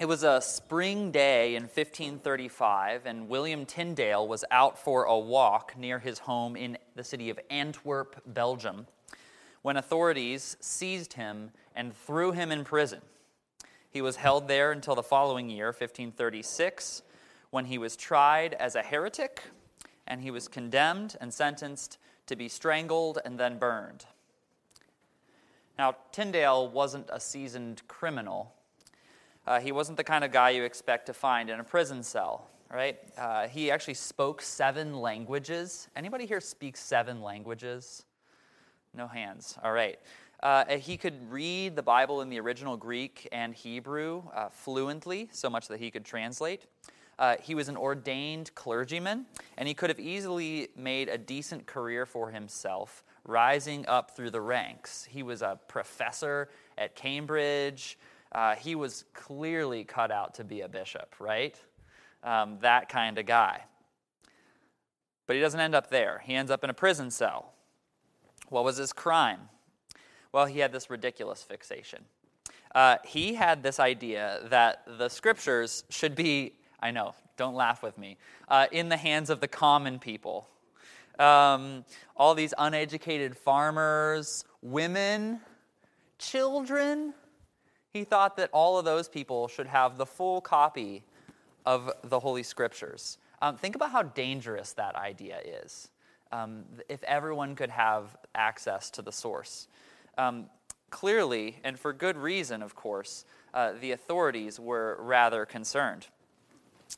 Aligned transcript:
It 0.00 0.06
was 0.06 0.24
a 0.24 0.40
spring 0.40 1.12
day 1.12 1.54
in 1.54 1.62
1535, 1.62 3.06
and 3.06 3.28
William 3.28 3.64
Tyndale 3.64 4.26
was 4.26 4.44
out 4.50 4.76
for 4.76 5.04
a 5.04 5.16
walk 5.16 5.76
near 5.78 6.00
his 6.00 6.18
home 6.18 6.56
in 6.56 6.76
the 6.96 7.04
city 7.04 7.30
of 7.30 7.38
Antwerp, 7.48 8.20
Belgium, 8.26 8.88
when 9.62 9.76
authorities 9.76 10.56
seized 10.58 11.12
him 11.12 11.52
and 11.76 11.96
threw 11.96 12.32
him 12.32 12.50
in 12.50 12.64
prison. 12.64 13.02
He 13.88 14.02
was 14.02 14.16
held 14.16 14.48
there 14.48 14.72
until 14.72 14.96
the 14.96 15.02
following 15.04 15.48
year, 15.48 15.66
1536, 15.66 17.02
when 17.50 17.66
he 17.66 17.78
was 17.78 17.94
tried 17.94 18.54
as 18.54 18.74
a 18.74 18.82
heretic 18.82 19.44
and 20.08 20.22
he 20.22 20.32
was 20.32 20.48
condemned 20.48 21.16
and 21.20 21.32
sentenced 21.32 21.98
to 22.26 22.34
be 22.34 22.48
strangled 22.48 23.20
and 23.24 23.38
then 23.38 23.58
burned. 23.58 24.06
Now, 25.78 25.94
Tyndale 26.10 26.68
wasn't 26.68 27.10
a 27.12 27.20
seasoned 27.20 27.86
criminal 27.86 28.53
uh, 29.46 29.60
he 29.60 29.72
wasn't 29.72 29.96
the 29.96 30.04
kind 30.04 30.24
of 30.24 30.32
guy 30.32 30.50
you 30.50 30.64
expect 30.64 31.06
to 31.06 31.12
find 31.12 31.50
in 31.50 31.60
a 31.60 31.64
prison 31.64 32.02
cell, 32.02 32.48
right? 32.70 32.98
Uh, 33.18 33.46
he 33.46 33.70
actually 33.70 33.94
spoke 33.94 34.40
seven 34.40 34.94
languages. 34.94 35.88
Anybody 35.94 36.26
here 36.26 36.40
speak 36.40 36.76
seven 36.76 37.20
languages? 37.20 38.04
No 38.94 39.06
hands. 39.06 39.58
All 39.62 39.72
right. 39.72 39.98
Uh, 40.42 40.76
he 40.76 40.96
could 40.96 41.30
read 41.30 41.74
the 41.76 41.82
Bible 41.82 42.20
in 42.20 42.28
the 42.28 42.38
original 42.38 42.76
Greek 42.76 43.28
and 43.32 43.54
Hebrew 43.54 44.22
uh, 44.34 44.48
fluently, 44.50 45.28
so 45.32 45.48
much 45.48 45.68
that 45.68 45.80
he 45.80 45.90
could 45.90 46.04
translate. 46.04 46.66
Uh, 47.18 47.36
he 47.40 47.54
was 47.54 47.68
an 47.68 47.76
ordained 47.76 48.54
clergyman, 48.54 49.26
and 49.56 49.68
he 49.68 49.74
could 49.74 49.88
have 49.88 50.00
easily 50.00 50.68
made 50.76 51.08
a 51.08 51.16
decent 51.16 51.66
career 51.66 52.04
for 52.06 52.30
himself, 52.30 53.04
rising 53.24 53.86
up 53.86 54.16
through 54.16 54.30
the 54.30 54.40
ranks. 54.40 55.06
He 55.08 55.22
was 55.22 55.40
a 55.40 55.58
professor 55.68 56.48
at 56.76 56.94
Cambridge 56.94 57.96
uh, 58.34 58.56
he 58.56 58.74
was 58.74 59.04
clearly 59.14 59.84
cut 59.84 60.10
out 60.10 60.34
to 60.34 60.44
be 60.44 60.62
a 60.62 60.68
bishop, 60.68 61.14
right? 61.18 61.58
Um, 62.22 62.58
that 62.60 62.88
kind 62.88 63.18
of 63.18 63.26
guy. 63.26 63.62
But 65.26 65.36
he 65.36 65.42
doesn't 65.42 65.60
end 65.60 65.74
up 65.74 65.88
there. 65.90 66.20
He 66.24 66.34
ends 66.34 66.50
up 66.50 66.64
in 66.64 66.70
a 66.70 66.74
prison 66.74 67.10
cell. 67.10 67.52
What 68.48 68.64
was 68.64 68.76
his 68.76 68.92
crime? 68.92 69.48
Well, 70.32 70.46
he 70.46 70.58
had 70.58 70.72
this 70.72 70.90
ridiculous 70.90 71.42
fixation. 71.42 72.04
Uh, 72.74 72.96
he 73.04 73.34
had 73.34 73.62
this 73.62 73.78
idea 73.78 74.40
that 74.46 74.82
the 74.98 75.08
scriptures 75.08 75.84
should 75.88 76.16
be, 76.16 76.54
I 76.80 76.90
know, 76.90 77.14
don't 77.36 77.54
laugh 77.54 77.82
with 77.82 77.96
me, 77.96 78.16
uh, 78.48 78.66
in 78.72 78.88
the 78.88 78.96
hands 78.96 79.30
of 79.30 79.40
the 79.40 79.48
common 79.48 80.00
people. 80.00 80.48
Um, 81.18 81.84
all 82.16 82.34
these 82.34 82.52
uneducated 82.58 83.36
farmers, 83.36 84.44
women, 84.60 85.40
children, 86.18 87.14
he 87.94 88.02
thought 88.02 88.36
that 88.36 88.50
all 88.52 88.76
of 88.76 88.84
those 88.84 89.08
people 89.08 89.46
should 89.46 89.68
have 89.68 89.96
the 89.96 90.04
full 90.04 90.40
copy 90.40 91.04
of 91.64 91.90
the 92.02 92.18
Holy 92.18 92.42
Scriptures. 92.42 93.18
Um, 93.40 93.56
think 93.56 93.76
about 93.76 93.92
how 93.92 94.02
dangerous 94.02 94.72
that 94.72 94.96
idea 94.96 95.38
is. 95.64 95.88
Um, 96.32 96.64
if 96.88 97.02
everyone 97.04 97.54
could 97.54 97.70
have 97.70 98.16
access 98.34 98.90
to 98.90 99.02
the 99.02 99.12
source. 99.12 99.68
Um, 100.18 100.46
clearly, 100.90 101.60
and 101.62 101.78
for 101.78 101.92
good 101.92 102.16
reason, 102.16 102.62
of 102.62 102.74
course, 102.74 103.24
uh, 103.54 103.74
the 103.80 103.92
authorities 103.92 104.58
were 104.58 104.96
rather 104.98 105.46
concerned. 105.46 106.08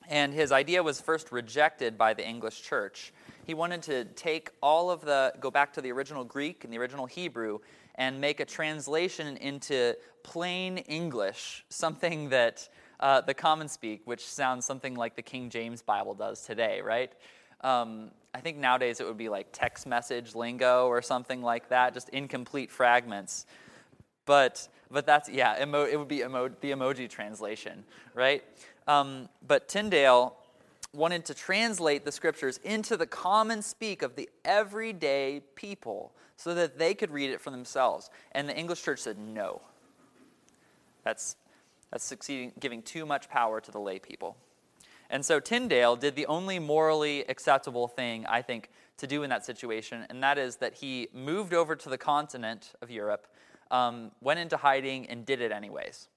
And 0.08 0.32
his 0.32 0.50
idea 0.50 0.82
was 0.82 0.98
first 0.98 1.30
rejected 1.30 1.98
by 1.98 2.14
the 2.14 2.26
English 2.26 2.62
church. 2.62 3.12
He 3.44 3.52
wanted 3.52 3.82
to 3.82 4.04
take 4.04 4.50
all 4.62 4.90
of 4.90 5.02
the, 5.02 5.34
go 5.40 5.50
back 5.50 5.74
to 5.74 5.82
the 5.82 5.92
original 5.92 6.24
Greek 6.24 6.64
and 6.64 6.72
the 6.72 6.78
original 6.78 7.04
Hebrew, 7.04 7.58
and 7.96 8.20
make 8.20 8.40
a 8.40 8.44
translation 8.44 9.36
into 9.38 9.96
plain 10.22 10.78
English, 10.78 11.64
something 11.68 12.28
that 12.30 12.68
uh, 13.00 13.20
the 13.20 13.34
common 13.34 13.68
speak, 13.68 14.02
which 14.04 14.24
sounds 14.24 14.64
something 14.64 14.94
like 14.94 15.16
the 15.16 15.22
King 15.22 15.50
James 15.50 15.82
Bible 15.82 16.14
does 16.14 16.42
today, 16.42 16.80
right? 16.80 17.12
Um, 17.62 18.10
I 18.34 18.40
think 18.40 18.58
nowadays 18.58 19.00
it 19.00 19.06
would 19.06 19.16
be 19.16 19.28
like 19.28 19.48
text 19.52 19.86
message 19.86 20.34
lingo 20.34 20.86
or 20.86 21.00
something 21.00 21.42
like 21.42 21.68
that, 21.70 21.94
just 21.94 22.08
incomplete 22.10 22.70
fragments. 22.70 23.46
But 24.24 24.68
but 24.90 25.06
that's 25.06 25.28
yeah, 25.28 25.60
emo, 25.62 25.84
it 25.84 25.96
would 25.96 26.08
be 26.08 26.20
emo, 26.20 26.48
the 26.48 26.70
emoji 26.70 27.08
translation, 27.08 27.84
right? 28.14 28.44
Um, 28.86 29.28
but 29.46 29.68
Tyndale 29.68 30.36
wanted 30.92 31.24
to 31.26 31.34
translate 31.34 32.04
the 32.04 32.12
scriptures 32.12 32.58
into 32.58 32.96
the 32.96 33.06
common 33.06 33.62
speak 33.62 34.02
of 34.02 34.16
the 34.16 34.28
everyday 34.44 35.42
people 35.54 36.12
so 36.36 36.54
that 36.54 36.78
they 36.78 36.94
could 36.94 37.10
read 37.10 37.30
it 37.30 37.40
for 37.40 37.50
themselves. 37.50 38.10
And 38.32 38.48
the 38.48 38.56
English 38.56 38.82
church 38.82 39.00
said 39.00 39.18
no. 39.18 39.62
That's, 41.04 41.36
that's 41.90 42.04
succeeding, 42.04 42.52
giving 42.60 42.82
too 42.82 43.06
much 43.06 43.28
power 43.28 43.60
to 43.60 43.70
the 43.70 43.80
lay 43.80 43.98
people. 43.98 44.36
And 45.08 45.24
so 45.24 45.38
Tyndale 45.38 45.96
did 45.96 46.16
the 46.16 46.26
only 46.26 46.58
morally 46.58 47.24
acceptable 47.28 47.86
thing, 47.86 48.26
I 48.26 48.42
think, 48.42 48.70
to 48.98 49.06
do 49.06 49.22
in 49.22 49.30
that 49.30 49.44
situation, 49.44 50.06
and 50.08 50.22
that 50.22 50.38
is 50.38 50.56
that 50.56 50.74
he 50.74 51.08
moved 51.12 51.52
over 51.52 51.76
to 51.76 51.88
the 51.88 51.98
continent 51.98 52.72
of 52.80 52.90
Europe, 52.90 53.26
um, 53.70 54.10
went 54.20 54.40
into 54.40 54.56
hiding, 54.56 55.06
and 55.06 55.26
did 55.26 55.40
it 55.40 55.52
anyways. 55.52 56.08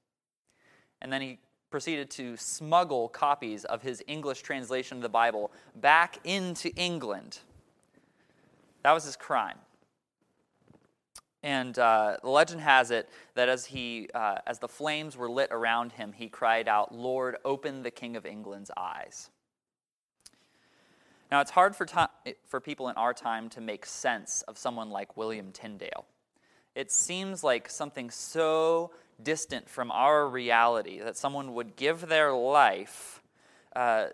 And 1.01 1.11
then 1.11 1.21
he 1.21 1.39
proceeded 1.69 2.09
to 2.11 2.35
smuggle 2.37 3.09
copies 3.09 3.65
of 3.65 3.81
his 3.81 4.01
English 4.07 4.41
translation 4.41 4.97
of 4.97 5.03
the 5.03 5.09
Bible 5.09 5.51
back 5.75 6.17
into 6.23 6.73
England. 6.75 7.39
That 8.83 8.93
was 8.93 9.03
his 9.03 9.15
crime. 9.15 9.57
And 11.41 11.79
uh, 11.79 12.17
the 12.21 12.29
legend 12.29 12.61
has 12.61 12.91
it 12.91 13.09
that 13.35 13.47
as, 13.47 13.65
he, 13.65 14.09
uh, 14.13 14.39
as 14.45 14.59
the 14.59 14.67
flames 14.67 15.15
were 15.15 15.29
lit 15.29 15.49
around 15.51 15.93
him, 15.93 16.11
he 16.11 16.27
cried 16.27 16.67
out, 16.67 16.93
Lord, 16.93 17.37
open 17.45 17.83
the 17.83 17.91
King 17.91 18.17
of 18.17 18.25
England's 18.25 18.71
eyes. 18.75 19.29
Now, 21.31 21.41
it's 21.41 21.51
hard 21.51 21.75
for, 21.75 21.85
to- 21.85 22.09
for 22.45 22.59
people 22.59 22.89
in 22.89 22.95
our 22.95 23.13
time 23.13 23.49
to 23.49 23.61
make 23.61 23.85
sense 23.85 24.41
of 24.47 24.57
someone 24.57 24.89
like 24.89 25.15
William 25.15 25.51
Tyndale. 25.51 26.05
It 26.75 26.91
seems 26.91 27.43
like 27.43 27.69
something 27.69 28.09
so 28.09 28.91
distant 29.21 29.69
from 29.69 29.91
our 29.91 30.27
reality 30.27 30.99
that 30.99 31.17
someone 31.17 31.53
would 31.53 31.75
give 31.75 32.07
their 32.07 32.33
life 32.33 33.21
uh, 33.75 34.07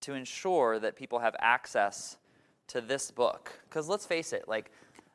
to 0.00 0.14
ensure 0.14 0.78
that 0.78 0.96
people 0.96 1.18
have 1.18 1.34
access 1.40 2.16
to 2.68 2.80
this 2.80 3.10
book. 3.10 3.52
Because 3.68 3.88
let's 3.88 4.06
face 4.06 4.32
it, 4.32 4.44
like, 4.46 4.70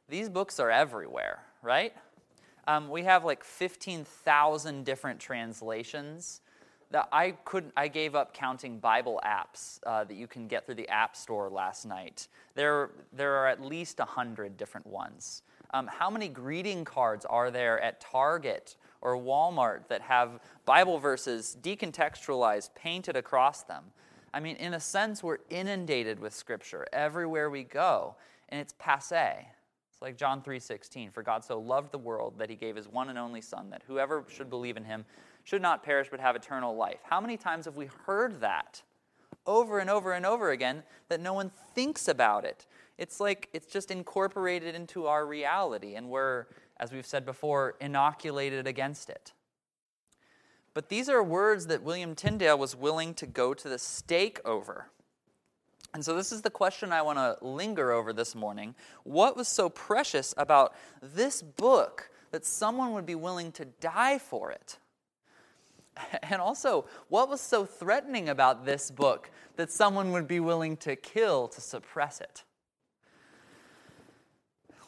these 0.09 0.29
books 0.29 0.59
are 0.59 0.69
everywhere, 0.69 1.39
right? 1.61 1.93
Um, 2.67 2.89
we 2.89 3.03
have 3.03 3.23
like 3.23 3.43
15,000 3.43 4.85
different 4.85 5.19
translations. 5.19 6.41
That 6.91 7.09
I 7.11 7.31
couldn't. 7.31 7.73
I 7.75 7.87
gave 7.87 8.13
up 8.13 8.33
counting 8.33 8.77
Bible 8.77 9.19
apps 9.25 9.79
uh, 9.85 10.03
that 10.03 10.15
you 10.15 10.27
can 10.27 10.47
get 10.47 10.65
through 10.65 10.75
the 10.75 10.87
App 10.87 11.15
Store 11.15 11.49
last 11.49 11.85
night. 11.85 12.27
There, 12.53 12.91
there 13.11 13.33
are 13.33 13.47
at 13.47 13.61
least 13.61 13.97
100 13.97 14.55
different 14.55 14.85
ones. 14.85 15.41
Um, 15.73 15.87
how 15.87 16.11
many 16.11 16.27
greeting 16.27 16.85
cards 16.85 17.25
are 17.25 17.49
there 17.49 17.81
at 17.81 17.99
Target 17.99 18.75
or 19.01 19.17
Walmart 19.17 19.87
that 19.87 20.01
have 20.01 20.39
Bible 20.65 20.99
verses 20.99 21.57
decontextualized, 21.61 22.75
painted 22.75 23.15
across 23.15 23.63
them? 23.63 23.83
I 24.31 24.39
mean, 24.39 24.55
in 24.57 24.75
a 24.75 24.79
sense, 24.79 25.23
we're 25.23 25.39
inundated 25.49 26.19
with 26.19 26.33
Scripture 26.33 26.85
everywhere 26.93 27.49
we 27.49 27.63
go, 27.63 28.15
and 28.49 28.61
it's 28.61 28.75
passe. 28.77 29.47
It's 29.95 30.01
like 30.01 30.17
John 30.17 30.41
3:16, 30.41 31.09
for 31.13 31.23
God 31.23 31.45
so 31.45 31.57
loved 31.57 31.93
the 31.93 31.97
world 31.97 32.37
that 32.37 32.49
he 32.49 32.57
gave 32.57 32.75
his 32.75 32.85
one 32.85 33.07
and 33.07 33.17
only 33.17 33.39
son 33.39 33.69
that 33.69 33.81
whoever 33.87 34.25
should 34.27 34.49
believe 34.49 34.75
in 34.75 34.83
him 34.83 35.05
should 35.45 35.61
not 35.61 35.83
perish 35.83 36.09
but 36.11 36.19
have 36.19 36.35
eternal 36.35 36.75
life. 36.75 36.99
How 37.03 37.21
many 37.21 37.37
times 37.37 37.63
have 37.63 37.77
we 37.77 37.85
heard 38.05 38.41
that 38.41 38.81
over 39.45 39.79
and 39.79 39.89
over 39.89 40.11
and 40.11 40.25
over 40.25 40.51
again 40.51 40.83
that 41.07 41.21
no 41.21 41.31
one 41.31 41.49
thinks 41.49 42.09
about 42.09 42.43
it? 42.43 42.67
It's 42.97 43.21
like 43.21 43.47
it's 43.53 43.67
just 43.67 43.89
incorporated 43.89 44.75
into 44.75 45.07
our 45.07 45.25
reality 45.25 45.95
and 45.95 46.09
we're 46.09 46.47
as 46.75 46.91
we've 46.91 47.05
said 47.05 47.25
before 47.25 47.75
inoculated 47.79 48.67
against 48.67 49.09
it. 49.09 49.31
But 50.73 50.89
these 50.89 51.07
are 51.07 51.23
words 51.23 51.67
that 51.67 51.83
William 51.83 52.15
Tyndale 52.15 52.57
was 52.57 52.75
willing 52.75 53.13
to 53.13 53.25
go 53.25 53.53
to 53.53 53.69
the 53.69 53.79
stake 53.79 54.41
over. 54.43 54.89
And 55.95 56.03
so, 56.03 56.13
this 56.13 56.33
is 56.33 56.41
the 56.41 56.49
question 56.49 56.91
I 56.91 57.01
want 57.03 57.19
to 57.19 57.37
linger 57.39 57.93
over 57.93 58.11
this 58.11 58.35
morning. 58.35 58.75
What 59.05 59.37
was 59.37 59.47
so 59.47 59.69
precious 59.69 60.33
about 60.35 60.75
this 61.01 61.41
book 61.41 62.09
that 62.31 62.45
someone 62.45 62.91
would 62.91 63.05
be 63.05 63.15
willing 63.15 63.53
to 63.53 63.63
die 63.63 64.17
for 64.17 64.51
it? 64.51 64.77
And 66.23 66.41
also, 66.41 66.83
what 67.07 67.29
was 67.29 67.39
so 67.39 67.63
threatening 67.65 68.27
about 68.27 68.65
this 68.65 68.91
book 68.91 69.31
that 69.55 69.71
someone 69.71 70.11
would 70.11 70.27
be 70.27 70.41
willing 70.41 70.75
to 70.77 70.97
kill 70.97 71.47
to 71.47 71.61
suppress 71.61 72.19
it? 72.19 72.43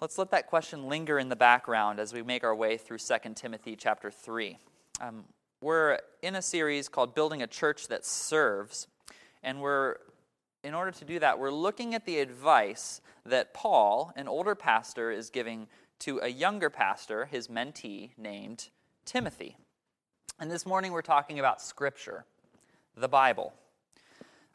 Let's 0.01 0.17
let 0.17 0.29
that 0.31 0.47
question 0.47 0.89
linger 0.89 1.17
in 1.19 1.29
the 1.29 1.37
background 1.37 2.01
as 2.01 2.11
we 2.11 2.21
make 2.21 2.43
our 2.43 2.53
way 2.53 2.75
through 2.75 2.97
2 2.97 3.33
Timothy 3.33 3.77
chapter 3.77 4.11
3. 4.11 4.57
Um, 4.99 5.23
we're 5.61 5.99
in 6.21 6.35
a 6.35 6.41
series 6.41 6.89
called 6.89 7.15
Building 7.15 7.41
a 7.41 7.47
Church 7.47 7.87
That 7.87 8.05
Serves, 8.05 8.87
and 9.41 9.61
we're 9.61 9.95
in 10.67 10.73
order 10.73 10.91
to 10.91 11.05
do 11.05 11.17
that, 11.17 11.39
we're 11.39 11.49
looking 11.49 11.95
at 11.95 12.05
the 12.05 12.19
advice 12.19 12.99
that 13.25 13.53
Paul, 13.53 14.11
an 14.17 14.27
older 14.27 14.53
pastor, 14.53 15.11
is 15.11 15.29
giving 15.29 15.67
to 15.99 16.19
a 16.21 16.27
younger 16.27 16.69
pastor, 16.69 17.23
his 17.23 17.47
mentee, 17.47 18.09
named 18.17 18.67
Timothy. 19.05 19.55
And 20.41 20.51
this 20.51 20.65
morning 20.65 20.91
we're 20.91 21.01
talking 21.01 21.39
about 21.39 21.61
Scripture, 21.61 22.25
the 22.97 23.07
Bible. 23.07 23.53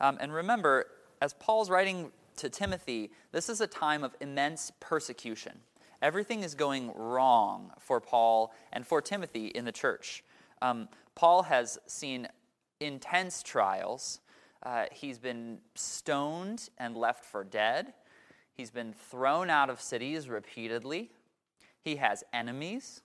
Um, 0.01 0.19
and 0.21 0.35
remember, 0.35 0.85
as 1.23 1.33
Paul's 1.33 1.71
writing 1.71 2.13
to 2.37 2.51
Timothy, 2.51 3.11
this 3.33 3.49
is 3.49 3.63
a 3.63 3.67
time 3.67 4.05
of 4.05 4.15
immense 4.21 4.71
persecution. 4.81 5.61
Everything 6.03 6.43
is 6.43 6.55
going 6.55 6.93
wrong 6.95 7.71
for 7.79 8.03
Paul 8.03 8.53
and 8.71 8.87
for 8.87 9.01
Timothy 9.01 9.47
in 9.47 9.65
the 9.65 9.73
church. 9.73 10.23
Um, 10.61 10.91
Paul 11.15 11.45
has 11.45 11.79
seen 11.87 12.29
intense 12.81 13.43
trials. 13.43 14.21
Uh, 14.63 14.85
he's 14.93 15.19
been 15.19 15.59
stoned 15.75 16.69
and 16.79 16.97
left 16.97 17.25
for 17.25 17.43
dead. 17.43 17.95
He's 18.55 18.71
been 18.71 18.93
thrown 18.93 19.51
out 19.51 19.71
of 19.71 19.81
cities 19.81 20.29
repeatedly. 20.29 21.11
He 21.81 21.97
has 21.97 22.23
enemies. 22.33 23.03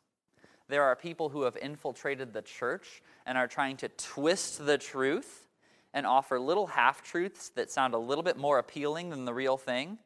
There 0.68 0.84
are 0.84 0.96
people 0.96 1.30
who 1.30 1.44
have 1.44 1.58
infiltrated 1.58 2.34
the 2.34 2.42
church 2.42 3.02
and 3.26 3.38
are 3.38 3.48
trying 3.48 3.78
to 3.78 3.90
twist 3.90 4.66
the 4.66 4.78
truth 4.78 5.48
and 5.94 6.06
offer 6.06 6.40
little 6.40 6.68
half 6.68 7.02
truths 7.02 7.50
that 7.56 7.72
sound 7.72 7.94
a 7.94 7.98
little 7.98 8.24
bit 8.24 8.38
more 8.38 8.60
appealing 8.60 9.10
than 9.10 9.26
the 9.26 9.34
real 9.34 9.58
thing 9.58 9.98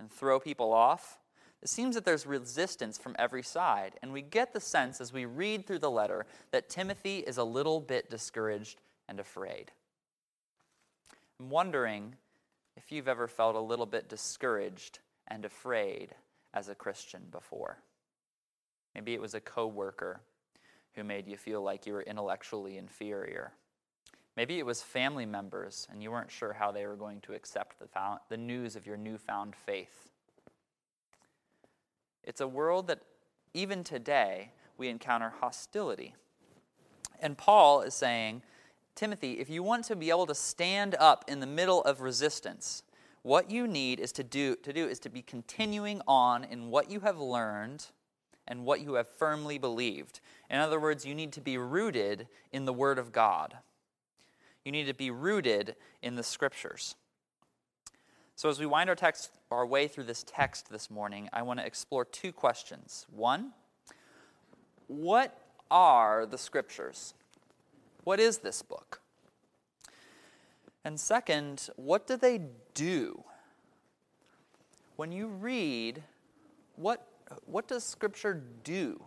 and 0.00 0.10
throw 0.10 0.40
people 0.40 0.72
off. 0.72 1.18
It 1.62 1.68
seems 1.68 1.94
that 1.94 2.06
there's 2.06 2.26
resistance 2.26 2.96
from 2.96 3.14
every 3.18 3.42
side, 3.42 3.92
and 4.02 4.12
we 4.12 4.22
get 4.22 4.54
the 4.54 4.60
sense 4.60 4.98
as 5.00 5.12
we 5.12 5.26
read 5.26 5.66
through 5.66 5.80
the 5.80 5.90
letter 5.90 6.24
that 6.52 6.70
Timothy 6.70 7.18
is 7.18 7.36
a 7.36 7.44
little 7.44 7.80
bit 7.80 8.08
discouraged 8.08 8.80
and 9.08 9.20
afraid. 9.20 9.70
I'm 11.40 11.48
wondering 11.48 12.16
if 12.76 12.92
you've 12.92 13.08
ever 13.08 13.26
felt 13.26 13.56
a 13.56 13.60
little 13.60 13.86
bit 13.86 14.10
discouraged 14.10 14.98
and 15.26 15.46
afraid 15.46 16.14
as 16.52 16.68
a 16.68 16.74
Christian 16.74 17.22
before. 17.30 17.78
Maybe 18.94 19.14
it 19.14 19.22
was 19.22 19.32
a 19.32 19.40
coworker 19.40 20.20
who 20.94 21.02
made 21.02 21.26
you 21.26 21.38
feel 21.38 21.62
like 21.62 21.86
you 21.86 21.94
were 21.94 22.02
intellectually 22.02 22.76
inferior. 22.76 23.52
Maybe 24.36 24.58
it 24.58 24.66
was 24.66 24.82
family 24.82 25.24
members 25.24 25.88
and 25.90 26.02
you 26.02 26.10
weren't 26.10 26.30
sure 26.30 26.52
how 26.52 26.72
they 26.72 26.86
were 26.86 26.96
going 26.96 27.22
to 27.22 27.32
accept 27.32 27.78
the, 27.78 27.86
found, 27.86 28.20
the 28.28 28.36
news 28.36 28.76
of 28.76 28.86
your 28.86 28.98
newfound 28.98 29.56
faith. 29.56 30.10
It's 32.22 32.42
a 32.42 32.48
world 32.48 32.86
that 32.88 33.00
even 33.54 33.82
today 33.82 34.50
we 34.76 34.88
encounter 34.88 35.32
hostility. 35.40 36.14
And 37.18 37.38
Paul 37.38 37.80
is 37.80 37.94
saying, 37.94 38.42
Timothy, 39.00 39.38
if 39.40 39.48
you 39.48 39.62
want 39.62 39.86
to 39.86 39.96
be 39.96 40.10
able 40.10 40.26
to 40.26 40.34
stand 40.34 40.94
up 41.00 41.24
in 41.26 41.40
the 41.40 41.46
middle 41.46 41.82
of 41.84 42.02
resistance, 42.02 42.82
what 43.22 43.50
you 43.50 43.66
need 43.66 43.98
is 43.98 44.12
to 44.12 44.22
do, 44.22 44.56
to 44.56 44.74
do 44.74 44.86
is 44.86 44.98
to 44.98 45.08
be 45.08 45.22
continuing 45.22 46.02
on 46.06 46.44
in 46.44 46.68
what 46.68 46.90
you 46.90 47.00
have 47.00 47.18
learned 47.18 47.86
and 48.46 48.66
what 48.66 48.82
you 48.82 48.92
have 48.94 49.08
firmly 49.08 49.56
believed. 49.56 50.20
In 50.50 50.58
other 50.58 50.78
words, 50.78 51.06
you 51.06 51.14
need 51.14 51.32
to 51.32 51.40
be 51.40 51.56
rooted 51.56 52.28
in 52.52 52.66
the 52.66 52.74
Word 52.74 52.98
of 52.98 53.10
God. 53.10 53.56
You 54.66 54.72
need 54.72 54.84
to 54.84 54.92
be 54.92 55.10
rooted 55.10 55.76
in 56.02 56.16
the 56.16 56.22
Scriptures. 56.22 56.94
So, 58.36 58.50
as 58.50 58.60
we 58.60 58.66
wind 58.66 58.90
our, 58.90 58.96
text, 58.96 59.30
our 59.50 59.64
way 59.64 59.88
through 59.88 60.04
this 60.04 60.26
text 60.28 60.68
this 60.68 60.90
morning, 60.90 61.30
I 61.32 61.40
want 61.40 61.58
to 61.58 61.64
explore 61.64 62.04
two 62.04 62.32
questions. 62.32 63.06
One, 63.10 63.52
what 64.88 65.38
are 65.70 66.26
the 66.26 66.36
Scriptures? 66.36 67.14
What 68.04 68.20
is 68.20 68.38
this 68.38 68.62
book? 68.62 69.00
And 70.84 70.98
second, 70.98 71.68
what 71.76 72.06
do 72.06 72.16
they 72.16 72.40
do? 72.74 73.24
When 74.96 75.12
you 75.12 75.28
read, 75.28 76.02
what, 76.76 77.06
what 77.46 77.68
does 77.68 77.84
Scripture 77.84 78.42
do? 78.64 79.02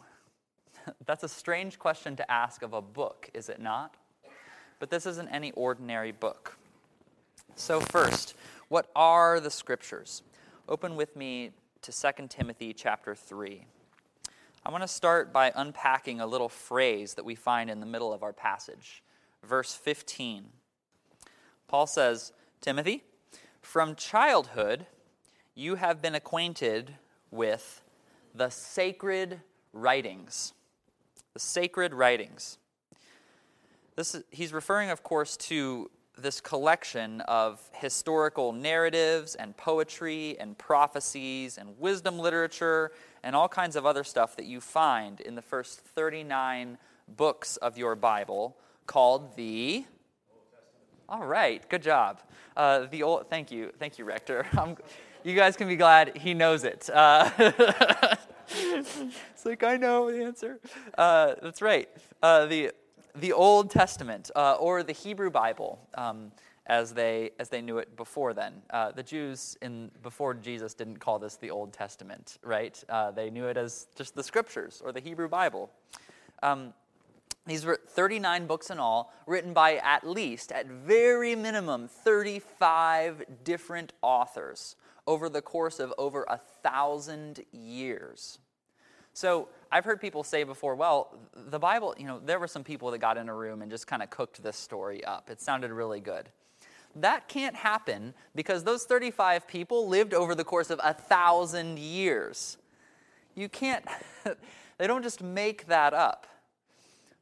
That's 1.06 1.24
a 1.24 1.30
strange 1.30 1.80
question 1.80 2.16
to 2.18 2.32
ask 2.32 2.62
of 2.62 2.74
a 2.74 2.82
book, 2.82 3.30
is 3.34 3.50
it 3.50 3.60
not? 3.60 3.96
But 4.80 4.90
this 4.90 5.06
isn't 5.06 5.30
any 5.30 5.52
ordinary 5.52 6.12
book. 6.12 6.58
So, 7.56 7.80
first, 7.80 8.36
what 8.70 8.90
are 8.96 9.40
the 9.40 9.52
Scriptures? 9.52 10.24
Open 10.68 10.96
with 10.96 11.16
me 11.16 11.52
to 11.82 11.92
2 11.92 12.28
Timothy 12.28 12.74
chapter 12.74 13.16
3. 13.16 13.66
I 14.66 14.72
want 14.72 14.84
to 14.84 14.88
start 14.88 15.34
by 15.34 15.52
unpacking 15.54 16.22
a 16.22 16.26
little 16.26 16.48
phrase 16.48 17.16
that 17.16 17.26
we 17.26 17.36
find 17.36 17.70
in 17.70 17.82
the 17.82 17.86
middle 17.86 18.14
of 18.14 18.24
our 18.24 18.32
passage. 18.32 19.04
Verse 19.44 19.76
15. 19.76 20.46
Paul 21.68 21.86
says, 21.86 22.32
Timothy, 22.62 23.04
from 23.62 23.96
childhood 23.96 24.86
you 25.54 25.76
have 25.76 26.02
been 26.02 26.16
acquainted 26.16 26.96
with 27.30 27.82
the 28.34 28.50
sacred 28.50 29.42
writings. 29.74 30.54
The 31.34 31.40
sacred 31.40 31.94
writings. 31.94 32.58
This 33.96 34.16
is, 34.16 34.24
he's 34.32 34.54
referring, 34.54 34.90
of 34.90 35.04
course, 35.04 35.36
to 35.38 35.92
this 36.18 36.40
collection 36.40 37.22
of 37.22 37.62
historical 37.74 38.52
narratives 38.52 39.36
and 39.36 39.56
poetry 39.58 40.38
and 40.40 40.58
prophecies 40.58 41.58
and 41.58 41.78
wisdom 41.80 42.20
literature 42.20 42.92
and 43.24 43.36
all 43.36 43.48
kinds 43.48 43.76
of 43.76 43.86
other 43.86 44.04
stuff 44.04 44.36
that 44.36 44.46
you 44.46 44.62
find 44.62 45.22
in 45.22 45.36
the 45.36 45.42
first 45.42 45.80
39 45.80 46.78
books 47.18 47.58
of 47.58 47.78
your 47.78 47.96
Bible 47.96 48.56
called 48.86 49.36
the 49.36 49.86
all 51.10 51.26
right, 51.26 51.68
good 51.70 51.84
job. 51.84 52.22
Uh, 52.56 52.86
the 52.90 53.04
old, 53.04 53.30
thank 53.30 53.52
you, 53.52 53.72
thank 53.78 54.00
you, 54.00 54.06
Rector. 54.06 54.48
I'm, 54.58 54.78
you 55.24 55.36
guys 55.36 55.56
can 55.56 55.68
be 55.68 55.76
glad 55.76 56.18
he 56.18 56.34
knows 56.34 56.64
it. 56.64 56.90
Uh, 56.92 57.30
it's 58.50 59.46
like 59.46 59.64
I 59.64 59.78
know 59.78 60.12
the 60.12 60.24
answer. 60.24 60.60
Uh, 60.98 61.36
that's 61.42 61.62
right. 61.62 61.90
Uh, 62.22 62.46
the 62.46 62.72
the 63.16 63.34
Old 63.34 63.70
Testament 63.70 64.32
uh, 64.36 64.56
or 64.56 64.84
the 64.84 64.94
Hebrew 64.94 65.30
Bible. 65.30 65.80
Um, 65.96 66.32
as 66.66 66.94
they 66.94 67.32
as 67.40 67.50
they 67.50 67.62
knew 67.62 67.78
it 67.78 67.96
before 67.98 68.34
then. 68.34 68.54
Uh, 68.70 68.92
the 68.92 69.04
Jews 69.04 69.58
in 69.62 69.92
before 70.02 70.34
Jesus 70.34 70.74
didn't 70.74 70.98
call 70.98 71.20
this 71.20 71.36
the 71.36 71.52
Old 71.52 71.74
Testament, 71.74 72.38
right? 72.44 72.82
Uh, 72.88 73.12
they 73.12 73.30
knew 73.30 73.48
it 73.48 73.58
as 73.58 73.88
just 73.96 74.16
the 74.16 74.24
Scriptures 74.24 74.82
or 74.84 74.92
the 74.92 75.02
Hebrew 75.02 75.28
Bible. 75.28 75.70
Um, 76.42 76.74
these 77.46 77.66
were 77.66 77.80
39 77.86 78.48
books 78.48 78.70
in 78.70 78.80
all, 78.80 79.14
written 79.28 79.52
by 79.54 79.76
at 79.78 80.08
least, 80.08 80.54
at 80.54 80.68
very 80.68 81.36
minimum, 81.36 81.90
35 81.90 83.24
different 83.44 83.92
authors 84.02 84.78
over 85.06 85.28
the 85.28 85.42
course 85.42 85.80
of 85.82 85.94
over 85.98 86.26
a 86.30 86.38
thousand 86.38 87.44
years. 87.52 88.40
So 89.14 89.50
I've 89.74 89.86
heard 89.86 90.00
people 90.00 90.24
say 90.24 90.44
before, 90.44 90.76
well, 90.76 91.18
the 91.36 91.58
Bible, 91.58 91.96
you 91.98 92.06
know, 92.06 92.22
there 92.24 92.38
were 92.38 92.48
some 92.48 92.64
people 92.64 92.92
that 92.92 93.00
got 93.00 93.18
in 93.18 93.28
a 93.28 93.34
room 93.34 93.64
and 93.64 93.72
just 93.72 93.88
kind 93.88 94.04
of 94.04 94.12
cooked 94.12 94.44
this 94.44 94.56
story 94.56 95.04
up. 95.04 95.32
It 95.32 95.42
sounded 95.42 95.72
really 95.72 96.00
good. 96.00 96.30
That 96.96 97.28
can't 97.28 97.56
happen 97.56 98.14
because 98.36 98.64
those 98.64 98.84
35 98.84 99.48
people 99.48 99.88
lived 99.88 100.14
over 100.14 100.36
the 100.36 100.44
course 100.44 100.70
of 100.70 100.80
a 100.84 100.94
thousand 100.94 101.80
years. 101.80 102.60
You 103.34 103.50
can't, 103.50 103.84
they 104.78 104.86
don't 104.86 105.02
just 105.02 105.24
make 105.24 105.66
that 105.66 105.96
up. 105.96 106.28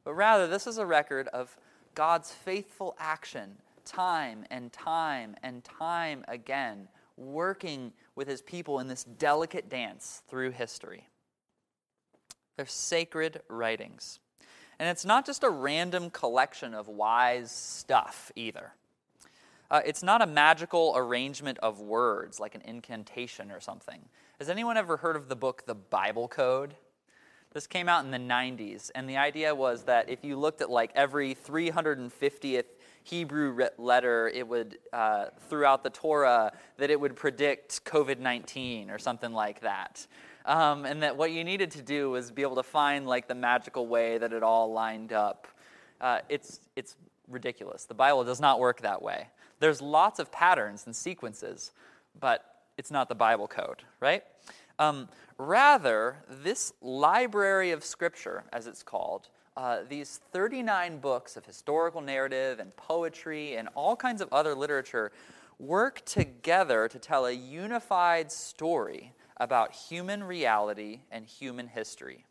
But 0.04 0.12
rather, 0.12 0.46
this 0.46 0.66
is 0.66 0.76
a 0.76 0.84
record 0.84 1.28
of 1.28 1.56
God's 1.94 2.32
faithful 2.32 2.94
action, 2.98 3.56
time 3.86 4.44
and 4.50 4.70
time 4.70 5.36
and 5.42 5.64
time 5.64 6.22
again, 6.28 6.86
working 7.16 7.94
with 8.14 8.28
his 8.28 8.42
people 8.42 8.78
in 8.78 8.88
this 8.88 9.04
delicate 9.04 9.70
dance 9.70 10.20
through 10.28 10.50
history. 10.50 11.08
They're 12.56 12.66
sacred 12.66 13.42
writings. 13.48 14.20
And 14.78 14.88
it's 14.88 15.04
not 15.04 15.24
just 15.24 15.44
a 15.44 15.50
random 15.50 16.10
collection 16.10 16.74
of 16.74 16.88
wise 16.88 17.50
stuff 17.50 18.32
either. 18.34 18.72
Uh, 19.70 19.80
it's 19.86 20.02
not 20.02 20.20
a 20.20 20.26
magical 20.26 20.92
arrangement 20.96 21.58
of 21.58 21.80
words 21.80 22.38
like 22.38 22.54
an 22.54 22.60
incantation 22.62 23.50
or 23.50 23.60
something. 23.60 24.00
Has 24.38 24.50
anyone 24.50 24.76
ever 24.76 24.98
heard 24.98 25.16
of 25.16 25.28
the 25.28 25.36
book 25.36 25.64
The 25.66 25.74
Bible 25.74 26.28
Code? 26.28 26.74
This 27.52 27.66
came 27.66 27.88
out 27.88 28.04
in 28.04 28.10
the 28.10 28.18
90s, 28.18 28.90
and 28.94 29.08
the 29.08 29.18
idea 29.18 29.54
was 29.54 29.84
that 29.84 30.08
if 30.08 30.24
you 30.24 30.38
looked 30.38 30.62
at 30.62 30.70
like 30.70 30.90
every 30.94 31.34
350th 31.34 32.64
Hebrew 33.04 33.68
letter, 33.78 34.28
it 34.28 34.46
would, 34.48 34.78
uh, 34.92 35.26
throughout 35.48 35.82
the 35.82 35.90
Torah, 35.90 36.52
that 36.78 36.90
it 36.90 36.98
would 36.98 37.14
predict 37.14 37.84
COVID 37.84 38.18
19 38.18 38.90
or 38.90 38.98
something 38.98 39.32
like 39.32 39.60
that. 39.60 40.06
Um, 40.44 40.84
and 40.84 41.02
that 41.02 41.16
what 41.16 41.30
you 41.30 41.44
needed 41.44 41.70
to 41.72 41.82
do 41.82 42.10
was 42.10 42.30
be 42.30 42.42
able 42.42 42.56
to 42.56 42.62
find 42.62 43.06
like 43.06 43.28
the 43.28 43.34
magical 43.34 43.86
way 43.86 44.18
that 44.18 44.32
it 44.32 44.42
all 44.42 44.72
lined 44.72 45.12
up. 45.12 45.46
Uh, 46.00 46.18
it's, 46.28 46.60
it's 46.74 46.96
ridiculous. 47.28 47.84
The 47.84 47.94
Bible 47.94 48.24
does 48.24 48.40
not 48.40 48.58
work 48.58 48.80
that 48.80 49.02
way. 49.02 49.28
There's 49.60 49.80
lots 49.80 50.18
of 50.18 50.32
patterns 50.32 50.84
and 50.86 50.96
sequences, 50.96 51.72
but 52.18 52.44
it's 52.76 52.90
not 52.90 53.08
the 53.08 53.14
Bible 53.14 53.46
code, 53.46 53.82
right? 54.00 54.24
Um, 54.78 55.08
rather, 55.38 56.16
this 56.28 56.72
library 56.80 57.70
of 57.70 57.84
Scripture, 57.84 58.44
as 58.52 58.66
it's 58.66 58.82
called, 58.82 59.28
uh, 59.56 59.80
these 59.88 60.20
39 60.32 60.98
books 60.98 61.36
of 61.36 61.44
historical 61.44 62.00
narrative 62.00 62.58
and 62.58 62.74
poetry 62.76 63.56
and 63.56 63.68
all 63.74 63.94
kinds 63.94 64.20
of 64.20 64.32
other 64.32 64.54
literature 64.54 65.12
work 65.58 66.02
together 66.04 66.88
to 66.88 66.98
tell 66.98 67.26
a 67.26 67.32
unified 67.32 68.32
story 68.32 69.12
about 69.42 69.72
human 69.72 70.22
reality 70.22 71.00
and 71.10 71.26
human 71.26 71.66
history. 71.66 72.24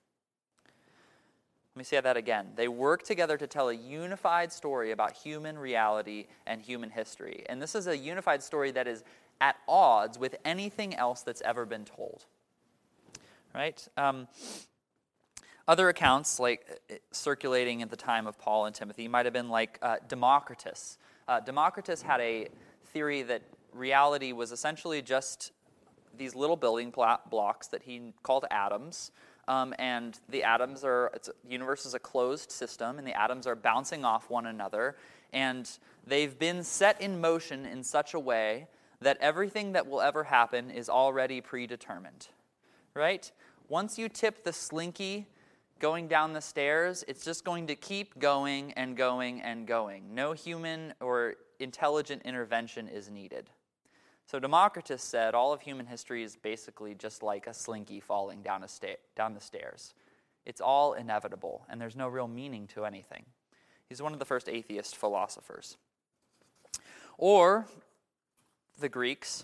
Let 1.75 1.79
me 1.79 1.83
say 1.83 1.99
that 1.99 2.15
again. 2.15 2.53
They 2.55 2.69
work 2.69 3.03
together 3.03 3.37
to 3.37 3.47
tell 3.47 3.67
a 3.67 3.73
unified 3.73 4.53
story 4.53 4.91
about 4.91 5.11
human 5.17 5.57
reality 5.57 6.27
and 6.47 6.61
human 6.61 6.89
history. 6.89 7.43
And 7.49 7.61
this 7.61 7.75
is 7.75 7.87
a 7.87 7.97
unified 7.97 8.41
story 8.41 8.71
that 8.71 8.87
is 8.87 9.03
at 9.41 9.57
odds 9.67 10.17
with 10.17 10.37
anything 10.45 10.95
else 10.95 11.21
that's 11.21 11.41
ever 11.41 11.65
been 11.65 11.83
told. 11.83 12.27
Right? 13.53 13.85
Um, 13.97 14.29
other 15.67 15.89
accounts, 15.89 16.39
like 16.39 16.65
uh, 16.89 16.95
circulating 17.11 17.81
at 17.81 17.89
the 17.89 17.97
time 17.97 18.25
of 18.25 18.39
Paul 18.39 18.67
and 18.67 18.73
Timothy, 18.73 19.09
might 19.09 19.25
have 19.25 19.33
been 19.33 19.49
like 19.49 19.79
uh, 19.81 19.97
Democritus. 20.07 20.97
Uh, 21.27 21.41
Democritus 21.41 22.03
had 22.03 22.21
a 22.21 22.47
theory 22.85 23.21
that 23.23 23.41
reality 23.73 24.31
was 24.31 24.53
essentially 24.53 25.01
just 25.01 25.51
these 26.17 26.35
little 26.35 26.55
building 26.55 26.93
blocks 27.29 27.67
that 27.67 27.83
he 27.83 28.13
called 28.23 28.45
atoms. 28.51 29.11
Um, 29.47 29.73
and 29.79 30.19
the 30.29 30.43
atoms 30.43 30.83
are, 30.83 31.11
the 31.23 31.33
universe 31.49 31.85
is 31.85 31.93
a 31.93 31.99
closed 31.99 32.51
system, 32.51 32.97
and 32.97 33.07
the 33.07 33.19
atoms 33.19 33.47
are 33.47 33.55
bouncing 33.55 34.05
off 34.05 34.29
one 34.29 34.45
another. 34.45 34.95
And 35.33 35.69
they've 36.05 36.37
been 36.37 36.63
set 36.63 37.01
in 37.01 37.19
motion 37.19 37.65
in 37.65 37.83
such 37.83 38.13
a 38.13 38.19
way 38.19 38.67
that 39.01 39.17
everything 39.19 39.71
that 39.71 39.87
will 39.87 40.01
ever 40.01 40.25
happen 40.25 40.69
is 40.69 40.89
already 40.89 41.41
predetermined. 41.41 42.27
Right? 42.93 43.31
Once 43.67 43.97
you 43.97 44.09
tip 44.09 44.43
the 44.43 44.53
slinky 44.53 45.27
going 45.79 46.07
down 46.07 46.33
the 46.33 46.41
stairs, 46.41 47.03
it's 47.07 47.25
just 47.25 47.43
going 47.43 47.67
to 47.67 47.75
keep 47.75 48.19
going 48.19 48.71
and 48.73 48.95
going 48.95 49.41
and 49.41 49.65
going. 49.65 50.13
No 50.13 50.33
human 50.33 50.93
or 51.01 51.35
intelligent 51.59 52.21
intervention 52.23 52.87
is 52.87 53.09
needed. 53.09 53.49
So 54.31 54.39
Democritus 54.39 55.03
said 55.03 55.35
all 55.35 55.51
of 55.51 55.59
human 55.59 55.87
history 55.87 56.23
is 56.23 56.37
basically 56.37 56.95
just 56.95 57.21
like 57.21 57.47
a 57.47 57.53
slinky 57.53 57.99
falling 57.99 58.41
down, 58.41 58.63
a 58.63 58.67
sta- 58.69 58.95
down 59.13 59.33
the 59.33 59.41
stairs. 59.41 59.93
It's 60.45 60.61
all 60.61 60.93
inevitable, 60.93 61.65
and 61.67 61.81
there's 61.81 61.97
no 61.97 62.07
real 62.07 62.29
meaning 62.29 62.65
to 62.67 62.85
anything. 62.85 63.25
He's 63.89 64.01
one 64.01 64.13
of 64.13 64.19
the 64.19 64.25
first 64.25 64.47
atheist 64.47 64.95
philosophers. 64.95 65.75
Or 67.17 67.67
the 68.79 68.87
Greeks 68.87 69.43